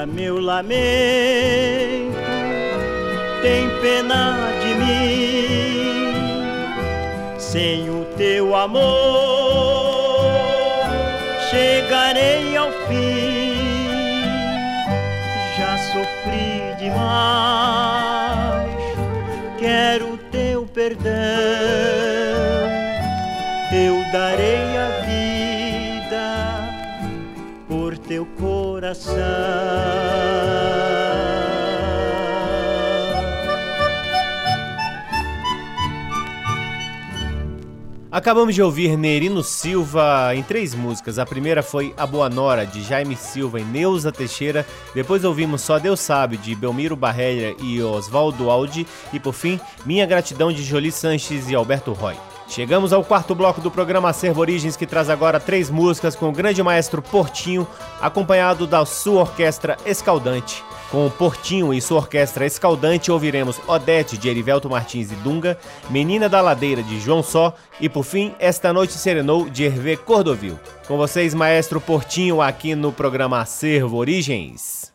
Meu 0.06 0.40
lamento, 0.40 0.76
tem 3.42 3.68
pena 3.82 4.38
de 4.62 4.74
mim. 4.76 6.14
Sem 7.38 7.90
o 7.90 8.06
teu 8.16 8.56
amor, 8.56 8.84
chegarei 11.50 12.56
ao 12.56 12.72
fim. 12.88 14.24
Já 15.58 15.78
sofri 15.92 16.76
demais, 16.78 18.70
quero 19.58 20.18
teu 20.32 20.66
perdão. 20.68 21.12
Eu 23.74 24.06
darei 24.14 24.75
teu 28.08 28.26
coração. 28.38 29.16
Acabamos 38.16 38.56
de 38.56 38.62
ouvir 38.62 38.98
Nerino 38.98 39.44
Silva 39.44 40.34
em 40.34 40.42
três 40.42 40.74
músicas. 40.74 41.20
A 41.20 41.26
primeira 41.26 41.62
foi 41.62 41.94
A 41.98 42.08
Boa 42.08 42.30
Nora, 42.30 42.66
de 42.66 42.82
Jaime 42.82 43.18
Silva 43.18 43.60
e 43.60 43.64
Neuza 43.66 44.10
Teixeira. 44.10 44.66
Depois 44.94 45.26
ouvimos 45.26 45.62
Só 45.62 45.78
Deus 45.80 46.00
Sabe, 46.00 46.38
de 46.38 46.56
Belmiro 46.56 46.96
Barreira 46.96 47.54
e 47.62 47.82
Oswaldo 47.82 48.50
Aldi. 48.50 48.88
E 49.12 49.20
por 49.20 49.34
fim, 49.34 49.60
Minha 49.86 50.06
Gratidão, 50.06 50.50
de 50.54 50.64
Jolie 50.64 50.94
Sanches 50.94 51.50
e 51.50 51.56
Alberto 51.56 51.92
Roy. 51.92 52.16
Chegamos 52.48 52.94
ao 52.94 53.04
quarto 53.04 53.34
bloco 53.34 53.60
do 53.60 53.72
programa 53.72 54.10
Acervo 54.10 54.40
Origens, 54.42 54.78
que 54.78 54.86
traz 54.86 55.10
agora 55.10 55.40
três 55.40 55.70
músicas 55.70 56.16
com 56.16 56.30
o 56.30 56.32
grande 56.32 56.62
maestro 56.62 57.02
Portinho, 57.02 57.68
acompanhado 58.00 58.68
da 58.68 58.86
sua 58.86 59.22
orquestra 59.22 59.78
Escaldante. 59.86 60.64
Com 60.92 61.08
o 61.08 61.12
Portinho 61.12 61.74
e 61.74 61.82
sua 61.82 61.98
orquestra 61.98 62.46
Escaldante, 62.46 63.12
ouviremos 63.12 63.60
Odete, 63.68 64.18
de 64.18 64.30
Erivelto 64.30 64.70
Martins 64.70 65.12
e 65.12 65.16
Dunga, 65.16 65.58
Menina 65.90 66.30
da 66.30 66.40
Ladeira, 66.40 66.84
de 66.84 67.00
João 67.00 67.24
Só, 67.24 67.54
e 67.82 67.90
por 67.90 68.04
fim, 68.04 68.34
Esta 68.40 68.72
Noite 68.72 68.94
Serenou, 68.94 69.50
de 69.50 69.64
Hervé 69.64 69.96
Cordovil. 69.96 70.60
Com 70.88 70.96
vocês, 70.96 71.34
maestro 71.34 71.82
Portinho, 71.82 72.42
aqui 72.42 72.76
no 72.76 72.92
programa 72.94 73.40
Acervo 73.40 73.98
Origens. 73.98 74.94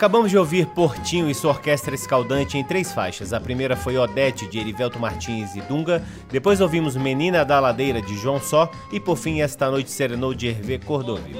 Acabamos 0.00 0.30
de 0.30 0.38
ouvir 0.38 0.64
Portinho 0.64 1.28
e 1.28 1.34
sua 1.34 1.50
orquestra 1.50 1.94
escaldante 1.94 2.56
em 2.56 2.64
três 2.64 2.90
faixas. 2.90 3.34
A 3.34 3.38
primeira 3.38 3.76
foi 3.76 3.98
Odete, 3.98 4.46
de 4.46 4.58
Erivelto 4.58 4.98
Martins 4.98 5.54
e 5.54 5.60
Dunga. 5.60 6.02
Depois 6.32 6.62
ouvimos 6.62 6.96
Menina 6.96 7.44
da 7.44 7.60
Ladeira, 7.60 8.00
de 8.00 8.16
João 8.16 8.40
Só. 8.40 8.70
E 8.90 8.98
por 8.98 9.18
fim, 9.18 9.42
Esta 9.42 9.70
Noite 9.70 9.90
Serenou, 9.90 10.32
de 10.32 10.46
Hervé 10.46 10.78
Cordovil. 10.78 11.36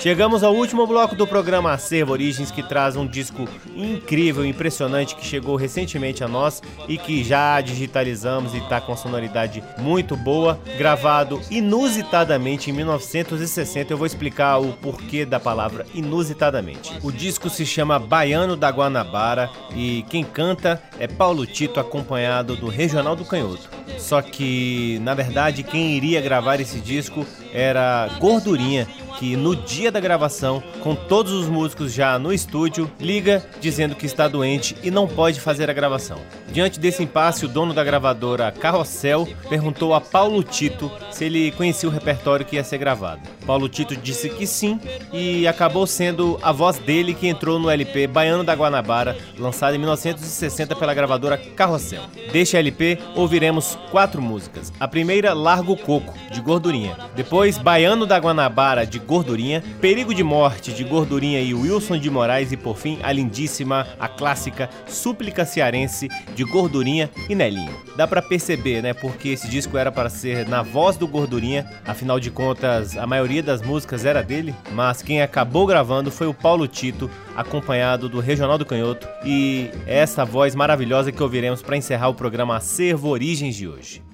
Chegamos 0.00 0.42
ao 0.42 0.54
último 0.54 0.86
bloco 0.86 1.14
do 1.14 1.26
programa 1.26 1.72
Acervo 1.72 2.12
Origens, 2.12 2.50
que 2.50 2.62
traz 2.62 2.96
um 2.96 3.06
disco 3.06 3.46
incrível, 3.76 4.46
impressionante, 4.46 5.14
que 5.14 5.22
chegou 5.22 5.56
recentemente 5.56 6.24
a 6.24 6.28
nós 6.28 6.62
e 6.88 6.96
que 6.96 7.22
já 7.22 7.60
digitalizamos 7.60 8.54
e 8.54 8.58
está 8.58 8.80
com 8.80 8.96
sonoridade 8.96 9.62
muito 9.76 10.16
boa, 10.16 10.58
gravado 10.78 11.38
inusitadamente 11.50 12.70
em 12.70 12.72
1960. 12.72 13.92
Eu 13.92 13.98
vou 13.98 14.06
explicar 14.06 14.56
o 14.56 14.72
porquê 14.72 15.26
da 15.26 15.38
palavra 15.38 15.84
inusitadamente. 15.94 16.98
O 17.02 17.12
disco 17.12 17.50
se 17.50 17.66
chama 17.66 17.98
Baiano 17.98 18.56
da 18.56 18.70
Guanabara 18.70 19.50
e 19.76 20.02
quem 20.08 20.24
canta 20.24 20.82
é 20.98 21.06
Paulo 21.06 21.44
Tito, 21.44 21.78
acompanhado 21.78 22.56
do 22.56 22.68
Regional 22.68 23.14
do 23.14 23.26
Canhoto. 23.26 23.68
Só 23.98 24.22
que, 24.22 24.98
na 25.02 25.12
verdade, 25.12 25.62
quem 25.62 25.94
iria 25.94 26.22
gravar 26.22 26.58
esse 26.58 26.80
disco 26.80 27.26
era 27.52 28.08
Gordurinha, 28.18 28.88
que 29.20 29.36
no 29.36 29.54
dia 29.54 29.92
da 29.92 30.00
gravação, 30.00 30.62
com 30.82 30.94
todos 30.94 31.30
os 31.30 31.46
músicos 31.46 31.92
já 31.92 32.18
no 32.18 32.32
estúdio, 32.32 32.90
liga 32.98 33.44
dizendo 33.60 33.94
que 33.94 34.06
está 34.06 34.26
doente 34.26 34.74
e 34.82 34.90
não 34.90 35.06
pode 35.06 35.38
fazer 35.38 35.68
a 35.68 35.74
gravação. 35.74 36.16
Diante 36.50 36.80
desse 36.80 37.02
impasse, 37.02 37.44
o 37.44 37.48
dono 37.48 37.74
da 37.74 37.84
gravadora 37.84 38.50
Carrossel 38.50 39.28
perguntou 39.46 39.92
a 39.92 40.00
Paulo 40.00 40.42
Tito 40.42 40.90
se 41.10 41.26
ele 41.26 41.52
conhecia 41.52 41.86
o 41.86 41.92
repertório 41.92 42.46
que 42.46 42.56
ia 42.56 42.64
ser 42.64 42.78
gravado. 42.78 43.20
Paulo 43.46 43.68
Tito 43.68 43.94
disse 43.94 44.30
que 44.30 44.46
sim 44.46 44.80
e 45.12 45.46
acabou 45.46 45.86
sendo 45.86 46.38
a 46.40 46.50
voz 46.50 46.78
dele 46.78 47.12
que 47.12 47.28
entrou 47.28 47.58
no 47.58 47.68
LP 47.68 48.06
Baiano 48.06 48.42
da 48.42 48.54
Guanabara, 48.54 49.18
lançado 49.38 49.74
em 49.74 49.78
1960 49.78 50.74
pela 50.76 50.94
gravadora 50.94 51.36
Carrossel. 51.36 52.04
Deste 52.32 52.56
LP 52.56 52.98
ouviremos 53.14 53.76
quatro 53.90 54.22
músicas. 54.22 54.72
A 54.80 54.88
primeira, 54.88 55.34
Largo 55.34 55.76
Coco, 55.76 56.14
de 56.32 56.40
Gordurinha. 56.40 56.96
Depois, 57.14 57.58
Baiano 57.58 58.06
da 58.06 58.18
Guanabara, 58.18 58.86
de 58.86 58.98
Gordurinha, 59.10 59.60
Perigo 59.80 60.14
de 60.14 60.22
Morte 60.22 60.72
de 60.72 60.84
Gordurinha 60.84 61.40
e 61.40 61.52
Wilson 61.52 61.98
de 61.98 62.08
Moraes 62.08 62.52
e 62.52 62.56
por 62.56 62.78
fim 62.78 63.00
a 63.02 63.10
lindíssima, 63.10 63.84
a 63.98 64.06
clássica 64.06 64.70
Súplica 64.86 65.44
Cearense 65.44 66.06
de 66.36 66.44
Gordurinha 66.44 67.10
e 67.28 67.34
Nelinho. 67.34 67.74
Dá 67.96 68.06
para 68.06 68.22
perceber, 68.22 68.80
né, 68.80 68.94
porque 68.94 69.30
esse 69.30 69.48
disco 69.48 69.76
era 69.76 69.90
para 69.90 70.08
ser 70.08 70.48
na 70.48 70.62
voz 70.62 70.96
do 70.96 71.08
Gordurinha, 71.08 71.68
afinal 71.84 72.20
de 72.20 72.30
contas 72.30 72.96
a 72.96 73.04
maioria 73.04 73.42
das 73.42 73.60
músicas 73.60 74.04
era 74.04 74.22
dele, 74.22 74.54
mas 74.74 75.02
quem 75.02 75.20
acabou 75.20 75.66
gravando 75.66 76.12
foi 76.12 76.28
o 76.28 76.34
Paulo 76.34 76.68
Tito, 76.68 77.10
acompanhado 77.34 78.08
do 78.08 78.20
Regional 78.20 78.58
do 78.58 78.64
Canhoto 78.64 79.08
e 79.24 79.70
é 79.88 79.98
essa 79.98 80.24
voz 80.24 80.54
maravilhosa 80.54 81.10
que 81.10 81.20
ouviremos 81.20 81.62
para 81.62 81.76
encerrar 81.76 82.10
o 82.10 82.14
programa 82.14 82.58
Acervo 82.58 83.08
Origens 83.08 83.56
de 83.56 83.66
hoje. 83.66 84.09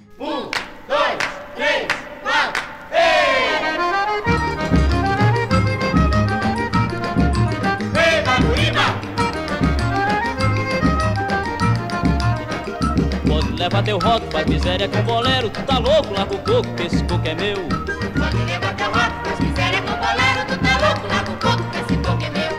Leva 13.66 13.82
teu 13.82 13.98
rodo, 13.98 14.24
faz 14.30 14.46
miséria 14.46 14.88
com 14.88 15.02
bolero. 15.02 15.50
Tu 15.50 15.60
tá 15.62 15.78
louco, 15.78 16.14
larga 16.14 16.34
o 16.34 16.38
coco, 16.38 16.74
que 16.74 16.84
esse 16.84 17.02
coco 17.02 17.26
é 17.26 17.34
meu. 17.34 17.56
Pode 17.56 18.36
levar 18.44 18.74
teu 18.76 18.86
rodo, 18.86 19.14
faz 19.24 19.40
miséria 19.40 19.82
com 19.82 19.92
bolero. 19.92 20.46
Tu 20.46 20.56
tá 20.58 20.86
louco, 20.86 21.06
larga 21.08 21.30
o 21.32 21.36
coco, 21.36 21.70
que 21.70 21.78
esse 21.78 21.96
coco 22.00 22.24
é 22.24 22.30
meu. 22.30 22.52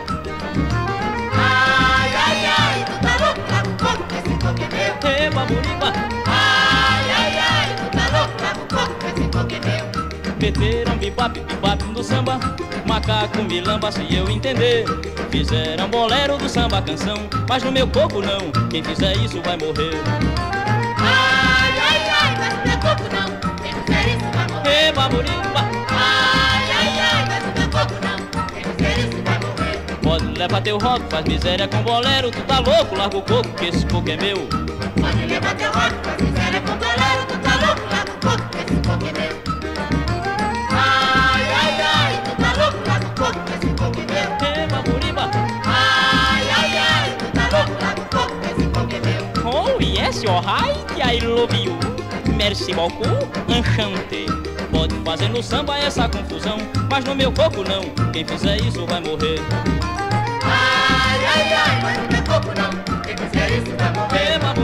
Ai, 1.32 2.10
ai, 2.14 2.46
ai, 2.58 2.84
tu 2.84 2.92
tá 3.00 3.24
louco, 3.24 3.40
larga 3.50 3.70
o 3.70 3.76
coco, 3.78 4.04
que 4.04 4.16
esse 4.16 4.38
coco 4.38 4.62
é 4.62 4.68
meu. 4.76 5.26
Eba, 5.26 5.44
buriba. 5.46 5.92
Ai, 6.26 7.10
ai, 7.16 7.38
ai, 7.38 7.76
tu 7.76 7.96
tá 7.96 8.18
louco, 8.18 8.42
larga 8.42 8.60
o 8.60 8.66
coco, 8.68 8.94
que 8.98 9.06
esse 9.06 9.28
coco 9.30 9.54
é 9.54 9.60
meu. 9.66 10.36
Meteram 10.38 10.98
bibap, 10.98 11.40
bibap 11.40 11.84
no 11.84 12.04
samba 12.04 12.38
Macaco, 12.86 13.42
milamba, 13.42 13.90
se 13.90 14.14
eu 14.14 14.30
entender 14.30 14.84
Fizeram 15.30 15.88
bolero 15.88 16.38
do 16.38 16.48
samba 16.48 16.80
canção 16.80 17.28
Mas 17.48 17.64
no 17.64 17.72
meu 17.72 17.88
coco 17.88 18.22
não 18.22 18.50
Quem 18.70 18.82
fizer 18.82 19.16
isso 19.16 19.42
vai 19.42 19.56
morrer 19.56 20.57
Ei, 24.64 24.92
baburiba. 24.92 25.68
Ai, 25.90 26.70
ai, 26.78 27.00
ai, 27.00 27.24
mas 27.28 27.42
o 27.44 27.52
meu 27.58 27.68
corpo 27.70 27.94
não. 28.04 28.18
Quem 28.46 28.62
fizer 28.64 28.98
isso 28.98 29.22
vai 29.24 29.38
morrer. 29.40 29.76
Pode 30.02 30.38
levar 30.38 30.60
teu 30.62 30.78
rock, 30.78 31.02
faz 31.10 31.24
miséria 31.24 31.66
com 31.68 31.82
bolero. 31.82 32.30
Tu 32.30 32.40
tá 32.42 32.60
louco, 32.60 32.94
larga 32.96 33.16
o 33.16 33.22
coco, 33.22 33.48
que 33.56 33.66
esse 33.66 33.84
coco 33.86 34.10
é 34.10 34.16
meu. 34.16 34.48
Pode 35.00 35.26
levar 35.26 35.54
teu 35.56 35.72
rock, 35.72 35.94
faz 36.04 36.22
miséria 36.22 36.60
com 36.60 36.76
bolero. 36.76 37.26
Tu 37.28 37.38
tá 37.38 37.66
louco, 37.66 37.82
larga 37.90 38.12
o 38.12 38.18
coco, 38.20 38.48
que 38.50 38.58
esse 38.58 38.80
coco 38.86 39.06
é 39.06 39.12
meu. 39.12 39.32
Ai, 40.70 41.44
ai, 41.62 41.80
ai, 41.82 42.22
tu 42.24 42.30
tá 42.42 42.52
louco, 42.62 42.78
larga 42.88 43.06
o 43.06 43.14
coco, 43.14 43.40
que 43.44 43.52
esse 43.54 43.74
coco 43.74 43.98
é 43.98 44.04
meu. 44.12 44.28
Ei, 44.62 44.66
baburiba. 44.68 45.30
Ai, 45.64 46.44
ai, 46.56 46.78
ai, 46.78 47.16
tu 47.18 47.26
tá 47.32 47.44
louco, 47.56 47.74
larga 47.82 48.02
o 48.02 48.04
coco, 48.06 48.34
que 48.40 48.48
esse 48.52 48.68
coco 48.68 48.94
é 48.94 49.00
meu. 49.00 49.22
Oh, 49.44 49.82
yes, 49.82 50.24
alright, 50.24 50.78
I 51.02 51.24
love 51.26 51.54
you. 51.56 51.87
Merci 52.38 52.72
beaucoup, 52.72 53.28
enchanté. 53.48 54.24
Pode 54.70 54.94
fazer 55.04 55.28
no 55.28 55.42
samba 55.42 55.76
essa 55.76 56.08
confusão, 56.08 56.56
mas 56.88 57.04
no 57.04 57.12
meu 57.12 57.32
coco 57.32 57.64
não. 57.64 57.82
Quem 58.12 58.24
fizer 58.24 58.60
isso 58.60 58.86
vai 58.86 59.00
morrer. 59.00 59.40
Ai, 60.44 61.18
ai, 61.34 61.52
ai, 61.52 61.82
mas 61.82 61.96
no 61.98 62.08
meu 62.12 62.22
coco 62.22 62.54
não. 62.56 63.02
Quem 63.02 63.16
fizer 63.16 63.50
isso 63.50 63.76
vai 63.76 63.92
morrer. 63.92 64.36
Eba, 64.36 64.54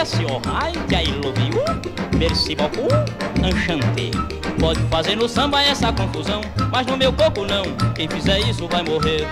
yes, 0.00 0.18
oh 0.30 0.40
hi, 0.46 0.72
I 0.90 1.04
love 1.20 1.38
you, 1.44 1.62
merci 2.18 2.54
beaucoup, 2.54 2.88
enchanté. 3.44 4.10
Pode 4.58 4.80
fazer 4.88 5.16
no 5.16 5.28
samba 5.28 5.62
essa 5.62 5.92
confusão, 5.92 6.40
mas 6.72 6.86
no 6.86 6.96
meu 6.96 7.12
coco 7.12 7.44
não, 7.44 7.64
quem 7.94 8.08
fizer 8.08 8.38
isso 8.40 8.66
vai 8.68 8.82
morrer. 8.82 9.26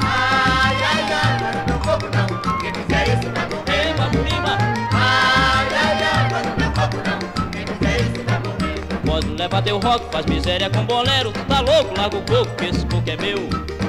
Ai, 0.00 0.76
ai, 0.82 1.12
ai, 1.12 1.38
mas 1.42 1.56
no 1.56 1.66
meu 1.66 1.78
coco 1.80 2.06
não, 2.16 2.26
quem 2.58 2.72
fizer 2.72 3.18
isso 3.18 3.30
vai 3.34 3.46
morrer. 3.50 3.94
Baburiba. 3.98 4.56
Ai, 4.92 5.66
ai, 5.70 6.02
ai, 6.02 6.28
mas 6.32 6.46
no 6.46 6.56
meu 6.56 6.70
coco 6.72 6.96
não, 6.96 7.50
quem 7.50 7.66
fizer 7.66 8.00
isso 8.00 8.24
vai 8.24 8.38
morrer. 8.38 8.80
Pode 9.04 9.26
levar 9.28 9.62
teu 9.62 9.78
rock, 9.78 10.10
faz 10.10 10.26
miséria 10.26 10.70
com 10.70 10.84
bolero, 10.84 11.32
tu 11.32 11.44
tá 11.44 11.60
louco, 11.60 11.94
larga 11.98 12.16
o 12.16 12.22
coco, 12.22 12.56
que 12.56 12.64
esse 12.64 12.86
coco 12.86 13.10
é 13.10 13.16
meu. 13.18 13.38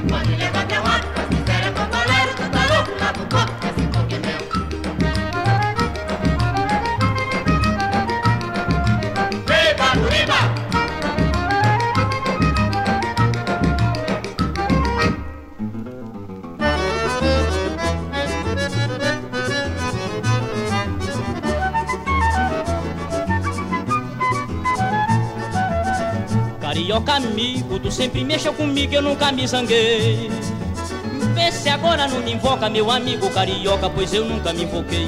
Pode 0.10 0.36
levar 0.36 0.66
teu 0.68 0.82
rock, 0.82 1.17
Carioca 26.78 27.16
amigo, 27.16 27.80
tu 27.80 27.92
sempre 27.92 28.24
mexeu 28.24 28.54
comigo, 28.54 28.94
eu 28.94 29.02
nunca 29.02 29.32
me 29.32 29.48
zanguei. 29.48 30.30
Vê 31.34 31.52
se 31.52 31.68
agora 31.70 32.08
não 32.08 32.20
me 32.20 32.34
invoca, 32.34 32.70
meu 32.70 32.92
amigo 32.92 33.32
carioca, 33.32 33.90
pois 33.90 34.14
eu 34.14 34.24
nunca 34.24 34.54
me 34.54 34.64
invoquei. 34.64 35.08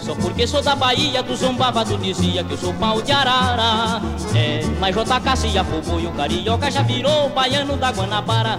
Só 0.00 0.14
porque 0.14 0.46
sou 0.46 0.62
da 0.62 0.74
Bahia, 0.74 1.22
tu 1.22 1.36
zombava, 1.36 1.84
tu 1.84 1.98
dizia 1.98 2.42
que 2.42 2.52
eu 2.54 2.56
sou 2.56 2.72
pau 2.72 3.02
de 3.02 3.12
arara. 3.12 4.00
É, 4.34 4.64
mas 4.80 4.96
JK 4.96 5.36
se 5.36 5.58
afobou 5.58 6.00
e 6.00 6.06
o 6.06 6.12
carioca 6.12 6.70
já 6.70 6.82
virou 6.84 7.26
o 7.26 7.28
baiano 7.28 7.76
da 7.76 7.90
Guanabara. 7.92 8.58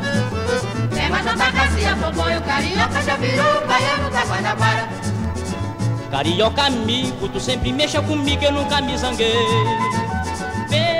É, 0.96 1.10
mas 1.10 1.26
JK 1.26 1.80
se 1.80 1.86
afobou 1.88 2.30
e 2.30 2.38
o 2.38 2.42
carioca 2.44 3.02
já 3.02 3.16
virou 3.16 3.58
o 3.58 3.68
baiano 3.68 4.12
da 4.12 4.24
Guanabara. 4.24 4.90
Carioca 6.12 6.62
amigo, 6.62 7.28
tu 7.28 7.40
sempre 7.40 7.74
mexa 7.74 8.04
comigo, 8.04 8.44
eu 8.44 8.52
nunca 8.52 8.80
me 8.82 8.96
zanguei. 8.96 9.34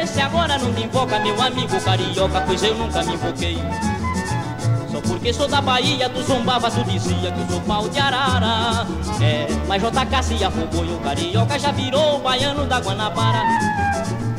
Se 0.06 0.20
agora 0.22 0.58
não 0.58 0.72
me 0.74 0.84
invoca, 0.84 1.20
meu 1.20 1.42
amigo 1.42 1.80
carioca, 1.82 2.42
pois 2.46 2.62
eu 2.64 2.76
nunca 2.76 3.02
me 3.04 3.14
invoquei. 3.14 3.58
Só 4.92 5.00
porque 5.02 5.34
sou 5.34 5.48
da 5.48 5.62
Bahia, 5.62 6.10
tu 6.10 6.22
zombava, 6.24 6.70
tu 6.70 6.84
dizia 6.84 7.32
que 7.32 7.40
eu 7.40 7.48
sou 7.50 7.62
pau 7.62 7.88
de 7.88 7.98
arara. 8.00 8.86
É, 9.22 9.48
mas 9.68 9.82
JK 9.82 10.24
se 10.24 10.44
afobou 10.44 10.86
e 10.86 10.90
o 10.94 10.98
carioca 11.00 11.58
já 11.58 11.72
virou 11.72 12.18
o 12.18 12.20
baiano 12.20 12.66
da 12.66 12.80
Guanabara. 12.80 13.44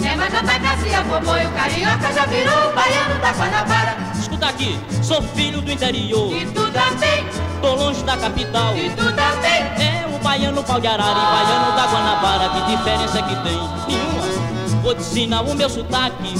É, 0.04 0.14
mas 0.16 0.30
JK 0.32 0.82
se 0.88 0.94
afobou 0.94 1.38
e 1.38 1.46
o 1.46 1.50
carioca 1.52 2.12
já 2.12 2.26
virou 2.26 2.70
o 2.70 2.74
baiano 2.74 3.20
da 3.20 3.32
Guanabara. 3.32 3.96
Escuta 4.20 4.46
aqui, 4.48 4.78
sou 5.02 5.22
filho 5.22 5.62
do 5.62 5.72
interior, 5.72 6.32
E 6.32 6.44
tu 6.46 6.70
também, 6.70 7.24
tô 7.62 7.74
longe 7.74 8.02
da 8.04 8.16
capital. 8.18 8.76
e 8.76 8.90
tu 8.90 9.04
também. 9.12 9.62
É 9.78 10.06
o 10.14 10.18
baiano 10.22 10.62
pau 10.62 10.78
de 10.78 10.86
arara 10.86 11.18
e 11.18 11.44
baiano 11.44 11.76
da 11.76 11.86
Guanabara, 11.86 12.48
que 12.50 12.76
diferença 12.76 13.18
é 13.18 13.22
que 13.22 13.36
tem? 13.36 13.58
Nenhuma. 13.88 14.41
Vou 14.82 14.94
te 14.94 15.00
ensinar 15.00 15.42
o 15.42 15.54
meu 15.54 15.70
sotaque, 15.70 16.34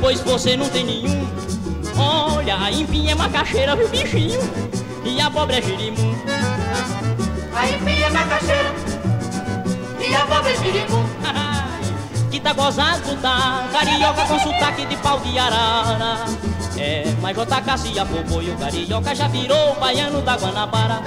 pois 0.00 0.20
você 0.20 0.56
não 0.56 0.68
tem 0.68 0.84
nenhum. 0.84 1.28
Olha, 1.96 2.56
a 2.56 2.70
empinha 2.70 3.12
é 3.12 3.14
macaxeira, 3.14 3.74
viu 3.74 3.88
bichinho? 3.88 4.40
E 5.04 5.20
a 5.20 5.30
pobre 5.30 5.56
é 5.56 5.62
girimum. 5.62 6.14
Aí 7.54 7.76
vinha 7.78 8.08
macaxeira 8.10 8.72
e 9.98 10.14
a 10.14 10.26
pobre 10.26 10.56
girimum. 10.56 11.04
que 12.30 12.38
tá 12.38 12.52
gozado, 12.52 13.16
tá? 13.20 13.68
Carioca 13.72 14.24
com 14.24 14.38
sotaque 14.38 14.86
de 14.86 14.96
pau 14.98 15.18
de 15.18 15.38
arara. 15.38 16.24
É, 16.78 17.04
mas 17.20 17.36
JK 17.36 17.78
se 17.78 17.98
afobou 17.98 18.42
e 18.42 18.50
o 18.50 18.56
carioca 18.56 19.14
já 19.14 19.28
virou 19.28 19.72
o 19.72 19.74
baiano 19.80 20.22
da 20.22 20.36
Guanabara. 20.36 21.02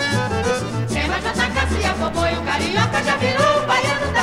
É, 0.94 1.08
mas 1.08 1.24
JK 1.24 1.80
se 1.80 1.86
afobou 1.86 2.28
e 2.28 2.34
o 2.34 2.42
carioca 2.44 3.04
já 3.04 3.16
virou 3.16 3.64
o 3.64 3.66
baiano 3.66 4.14
da 4.14 4.23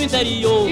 do 0.00 0.04
interior, 0.04 0.66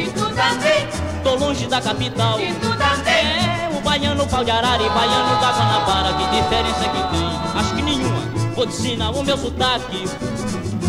tô 1.22 1.34
longe 1.34 1.66
da 1.66 1.82
capital. 1.82 2.38
É 2.40 3.76
o 3.76 3.80
baiano 3.82 4.26
pau 4.26 4.42
de 4.42 4.50
arara 4.50 4.82
e 4.82 4.88
baiano 4.88 5.38
da 5.38 5.52
Guanabara, 5.52 6.14
que 6.14 6.24
diferença 6.34 6.84
é 6.84 6.88
que 6.88 7.08
tem? 7.10 7.60
Acho 7.60 7.74
que 7.74 7.82
nenhuma. 7.82 8.20
Vou 8.56 8.66
te 8.66 8.72
ensinar 8.72 9.10
o 9.10 9.22
meu 9.22 9.36
sotaque, 9.36 10.04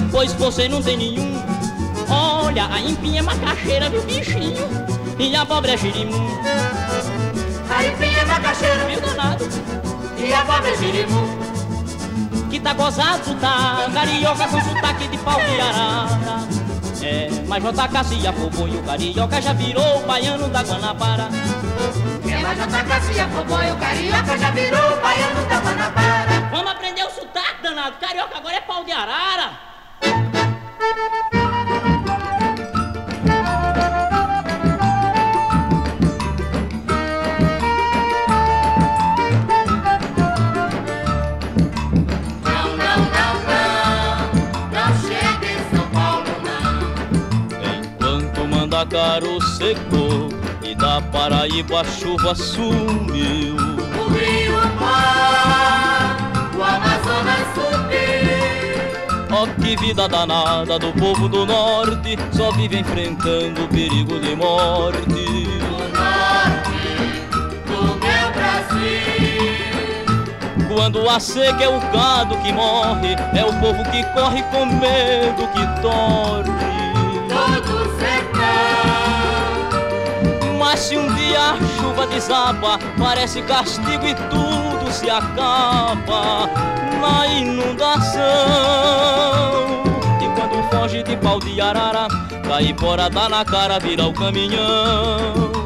pois 0.09 0.31
você 0.33 0.69
não 0.69 0.81
tem 0.81 0.95
nenhum. 0.95 1.43
Olha, 2.09 2.67
a 2.73 2.79
empinha 2.79 3.19
é 3.19 3.23
macaxeira, 3.23 3.89
viu 3.89 4.01
bichinho? 4.03 4.55
E 5.19 5.35
a 5.35 5.45
pobre 5.45 5.71
é 5.71 5.77
girimum, 5.77 6.29
Aí 7.69 7.93
vinha 7.95 8.25
macaxeira 8.25 8.85
viu 8.85 9.01
danado? 9.01 9.45
e 10.17 10.33
a 10.33 10.45
pobre 10.45 10.77
girimum. 10.77 11.39
Que 12.49 12.59
tá 12.59 12.73
gozado, 12.73 13.35
tá? 13.35 13.85
Carioca 13.93 14.47
com 14.47 14.61
sotaque 14.61 15.07
de 15.09 15.17
pau 15.17 15.35
de 15.35 15.59
arara. 15.61 16.68
É, 17.01 17.29
mas 17.47 17.63
JK 17.63 18.03
se 18.03 18.27
afobou 18.27 18.67
e 18.67 18.75
o 18.75 18.83
carioca 18.83 19.41
já 19.41 19.53
virou 19.53 20.03
o 20.03 20.05
baiano 20.05 20.49
da 20.49 20.61
Guanabara. 20.61 21.29
É, 22.29 22.41
mas 22.41 22.57
JK 22.57 23.13
se 23.13 23.19
afobou 23.19 23.63
e 23.63 23.71
o 23.71 23.77
carioca 23.77 24.37
já 24.37 24.51
virou 24.51 24.97
o 24.97 25.01
baiano 25.01 25.45
da 25.47 25.59
Guanabara. 25.59 26.49
Vamos 26.51 26.71
aprender 26.71 27.03
o 27.05 27.09
sotaque, 27.09 27.63
danado. 27.63 27.95
Carioca 27.99 28.37
agora 28.37 28.57
é 28.57 28.61
pau 28.61 28.83
de 28.83 28.91
arara. 28.91 29.69
Mandacaro 48.89 49.39
secou 49.41 50.29
e 50.63 50.73
da 50.73 50.99
Paraíba 50.99 51.81
a 51.81 51.83
chuva 51.83 52.33
sumiu. 52.33 53.55
O 53.55 54.09
rio 54.11 54.57
Mar, 54.79 56.17
o 56.57 56.63
Amazonas 56.63 57.45
subiu. 57.53 58.79
Ó 59.31 59.45
que 59.61 59.75
vida 59.75 60.07
danada 60.07 60.79
do 60.79 60.91
povo 60.93 61.29
do 61.29 61.45
norte, 61.45 62.17
só 62.31 62.51
vive 62.51 62.79
enfrentando 62.79 63.65
o 63.65 63.67
perigo 63.67 64.19
de 64.19 64.35
morte. 64.35 64.97
O 65.05 65.77
norte 65.95 66.89
do 67.67 67.83
meu 67.99 68.31
Brasil. 68.33 69.69
Quando 70.67 71.07
a 71.07 71.19
seca 71.19 71.63
é 71.63 71.69
o 71.69 71.79
gado 71.91 72.35
que 72.37 72.51
morre, 72.51 73.15
é 73.35 73.45
o 73.45 73.53
povo 73.59 73.83
que 73.91 74.03
corre 74.15 74.41
com 74.43 74.65
medo 74.65 75.47
que 75.53 75.81
torre. 75.81 76.78
Se 80.79 80.97
um 80.97 81.13
dia 81.13 81.51
a 81.51 81.57
chuva 81.77 82.07
desaba, 82.07 82.79
parece 82.97 83.41
castigo 83.41 84.05
e 84.05 84.15
tudo 84.15 84.91
se 84.91 85.09
acaba 85.09 86.49
na 87.01 87.27
inundação. 87.27 88.21
E 90.21 90.39
quando 90.39 90.63
foge 90.71 91.03
de 91.03 91.17
pau 91.17 91.39
de 91.39 91.59
arara, 91.59 92.07
caipora 92.47 93.09
dá 93.09 93.27
na 93.27 93.43
cara, 93.43 93.77
vira 93.77 94.05
o 94.05 94.13
caminhão. 94.13 95.58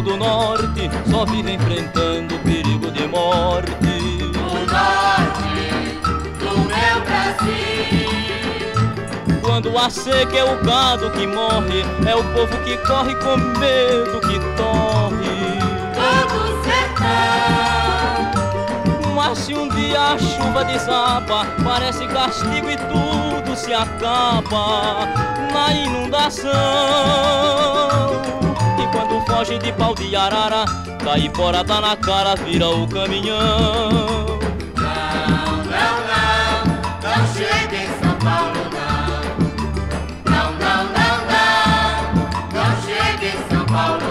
Povo 0.00 0.02
do 0.02 0.16
norte, 0.16 0.90
só 1.10 1.24
vive 1.26 1.52
enfrentando 1.52 2.34
o 2.34 2.38
perigo 2.40 2.90
de 2.90 3.06
morte. 3.06 3.70
O 4.34 4.66
norte 4.66 6.00
do 6.38 6.58
meu 6.60 7.00
Brasil. 7.04 7.50
Quando 9.42 9.76
a 9.76 9.90
seca 9.90 10.38
é 10.38 10.44
o 10.44 10.62
gado 10.64 11.10
que 11.10 11.26
morre, 11.26 11.84
é 12.06 12.16
o 12.16 12.24
povo 12.32 12.56
que 12.64 12.78
corre 12.78 13.14
com 13.16 13.36
medo 13.58 14.20
que 14.20 14.38
torre. 14.56 15.60
Todo 15.94 16.62
sertão, 16.64 17.04
Mas 19.14 19.38
se 19.38 19.54
um 19.54 19.68
dia 19.68 20.00
a 20.00 20.18
chuva 20.18 20.64
desaba, 20.64 21.46
parece 21.62 22.06
castigo 22.08 22.70
e 22.70 22.76
tudo 22.76 23.54
se 23.56 23.72
acaba 23.74 25.08
na 25.52 25.72
inundação. 25.74 26.50
E 29.30 29.32
foge 29.32 29.58
de 29.58 29.72
pau 29.72 29.94
de 29.94 30.16
arara, 30.16 30.64
caipora 31.04 31.62
dá 31.62 31.80
na 31.80 31.96
cara, 31.96 32.34
vira 32.34 32.68
o 32.68 32.86
caminhão. 32.88 33.88
não, 34.76 35.56
não, 35.70 35.94
não, 36.10 36.66
não 37.00 37.26
chega 37.32 37.76
em 37.76 37.88
São 38.00 38.16
Paulo, 38.18 38.60
não. 38.74 39.10
Não, 40.32 40.52
não, 40.58 40.84
não, 40.84 41.16
não, 41.30 42.26
não 42.52 42.70
chega 42.82 43.26
em 43.26 43.38
São 43.48 43.64
Paulo, 43.66 44.09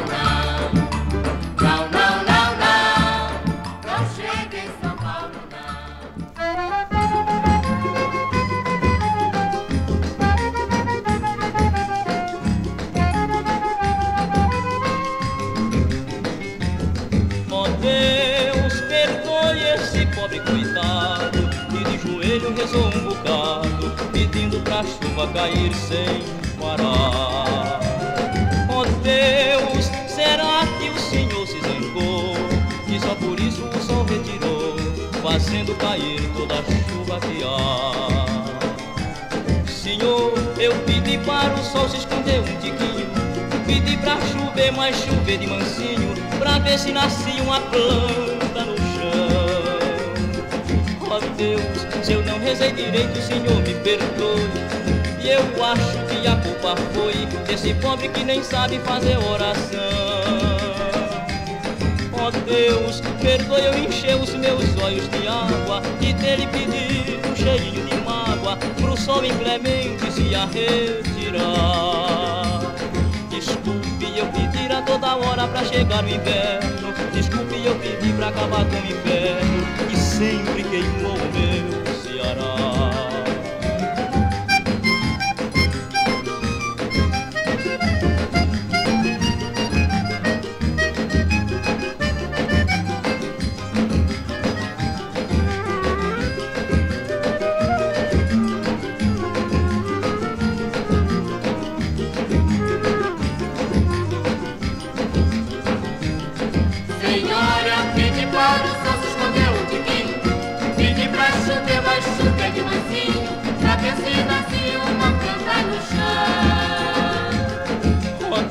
chuva 25.19 25.27
cair 25.33 25.73
sem 25.73 26.23
parar 26.57 27.79
Ó 28.69 28.85
Deus, 29.03 29.91
será 30.07 30.65
que 30.79 30.89
o 30.89 30.99
Senhor 30.99 31.45
se 31.45 31.59
zangou 31.59 32.35
E 32.87 32.99
só 32.99 33.15
por 33.15 33.37
isso 33.39 33.63
o 33.63 33.79
sol 33.83 34.05
retirou 34.05 34.77
Fazendo 35.21 35.75
cair 35.75 36.21
toda 36.37 36.55
a 36.55 36.63
chuva 36.63 37.19
que 37.19 37.43
há 37.43 38.25
Senhor, 39.67 40.33
eu 40.57 40.73
pedi 40.85 41.17
para 41.19 41.53
o 41.53 41.63
sol 41.63 41.89
se 41.89 41.97
esconder 41.97 42.39
um 42.39 42.45
tiquinho 42.61 43.09
pedi 43.65 43.97
pra 43.97 44.17
chover, 44.21 44.71
mas 44.71 44.95
chover 44.95 45.37
de 45.37 45.45
mansinho, 45.45 46.15
pra 46.39 46.57
ver 46.57 46.79
se 46.79 46.91
nascia 46.91 47.43
uma 47.43 47.61
planta 47.61 48.65
no 48.65 48.75
chão. 48.77 49.69
Oh 51.01 51.19
Deus, 51.37 51.85
se 52.03 52.13
eu 52.13 52.23
não 52.25 52.39
rezei 52.39 52.71
direito, 52.71 53.21
Senhor 53.21 53.61
me 53.61 53.75
perdoe. 53.83 54.78
E 55.21 55.29
eu 55.29 55.63
acho 55.63 55.99
que 56.07 56.27
a 56.27 56.35
culpa 56.37 56.75
foi 56.93 57.13
desse 57.45 57.73
pobre 57.75 58.07
que 58.09 58.23
nem 58.23 58.43
sabe 58.43 58.79
fazer 58.79 59.17
oração. 59.17 59.79
Oh 62.13 62.31
Deus, 62.31 63.01
perdoe 63.21 63.65
eu 63.65 63.77
encher 63.77 64.15
os 64.15 64.33
meus 64.35 64.77
olhos 64.81 65.09
de 65.09 65.27
água 65.27 65.81
e 66.01 66.13
dele 66.13 66.47
pedir 66.47 67.19
um 67.29 67.35
cheirinho 67.35 67.85
de 67.85 67.95
mágoa 67.97 68.57
pro 68.81 68.97
sol 68.97 69.25
inclemente 69.25 70.11
se 70.11 70.35
a 70.35 70.45
retirar. 70.45 71.89
Desculpe 73.29 74.17
eu 74.17 74.25
pedir 74.27 74.71
a 74.71 74.81
toda 74.81 75.15
hora 75.15 75.47
pra 75.47 75.63
chegar 75.65 76.03
no 76.03 76.09
inverno. 76.09 76.93
Desculpe 77.13 77.55
eu 77.65 77.75
pedir 77.75 78.13
pra 78.15 78.27
acabar 78.27 78.65
com 78.65 78.75
o 78.75 78.79
inferno 78.79 79.65
que 79.89 79.97
sempre 79.97 80.63
queimou 80.63 81.13
o 81.13 81.31
meu 81.33 81.79
Ceará. 82.01 82.68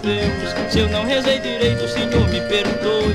Deus, 0.09 0.73
se 0.73 0.79
eu 0.79 0.89
não 0.89 1.05
rezei 1.05 1.39
direito, 1.39 1.85
o 1.85 1.89
Senhor 1.89 2.27
me 2.29 2.41
perdoe. 2.41 3.15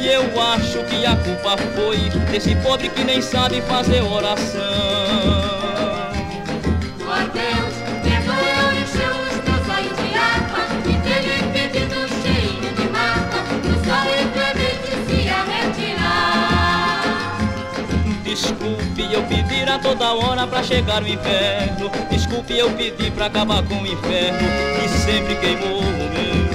E 0.00 0.06
eu 0.06 0.40
acho 0.40 0.78
que 0.84 1.04
a 1.04 1.16
culpa 1.16 1.56
foi 1.74 1.98
desse 2.30 2.54
pobre 2.56 2.88
que 2.90 3.02
nem 3.02 3.20
sabe 3.20 3.60
fazer 3.62 4.02
oração. 4.02 5.21
Desculpe 18.32 19.12
eu 19.12 19.22
pedir 19.24 19.68
a 19.68 19.78
toda 19.78 20.14
hora 20.14 20.46
pra 20.46 20.62
chegar 20.62 21.02
no 21.02 21.06
inferno. 21.06 21.90
Desculpe 22.10 22.56
eu 22.56 22.70
pedir 22.70 23.12
pra 23.12 23.26
acabar 23.26 23.62
com 23.62 23.74
o 23.74 23.86
inferno 23.86 24.48
que 24.80 24.88
sempre 24.88 25.36
queimou 25.36 25.80
o 25.80 25.82
meu 25.82 26.51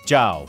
Tchau! 0.03 0.47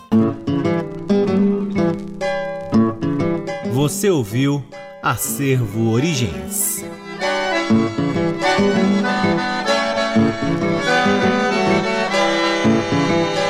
Você 3.75 4.09
ouviu 4.09 4.65
Acervo 5.01 5.93
Origens. 5.93 6.85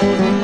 Música 0.00 0.37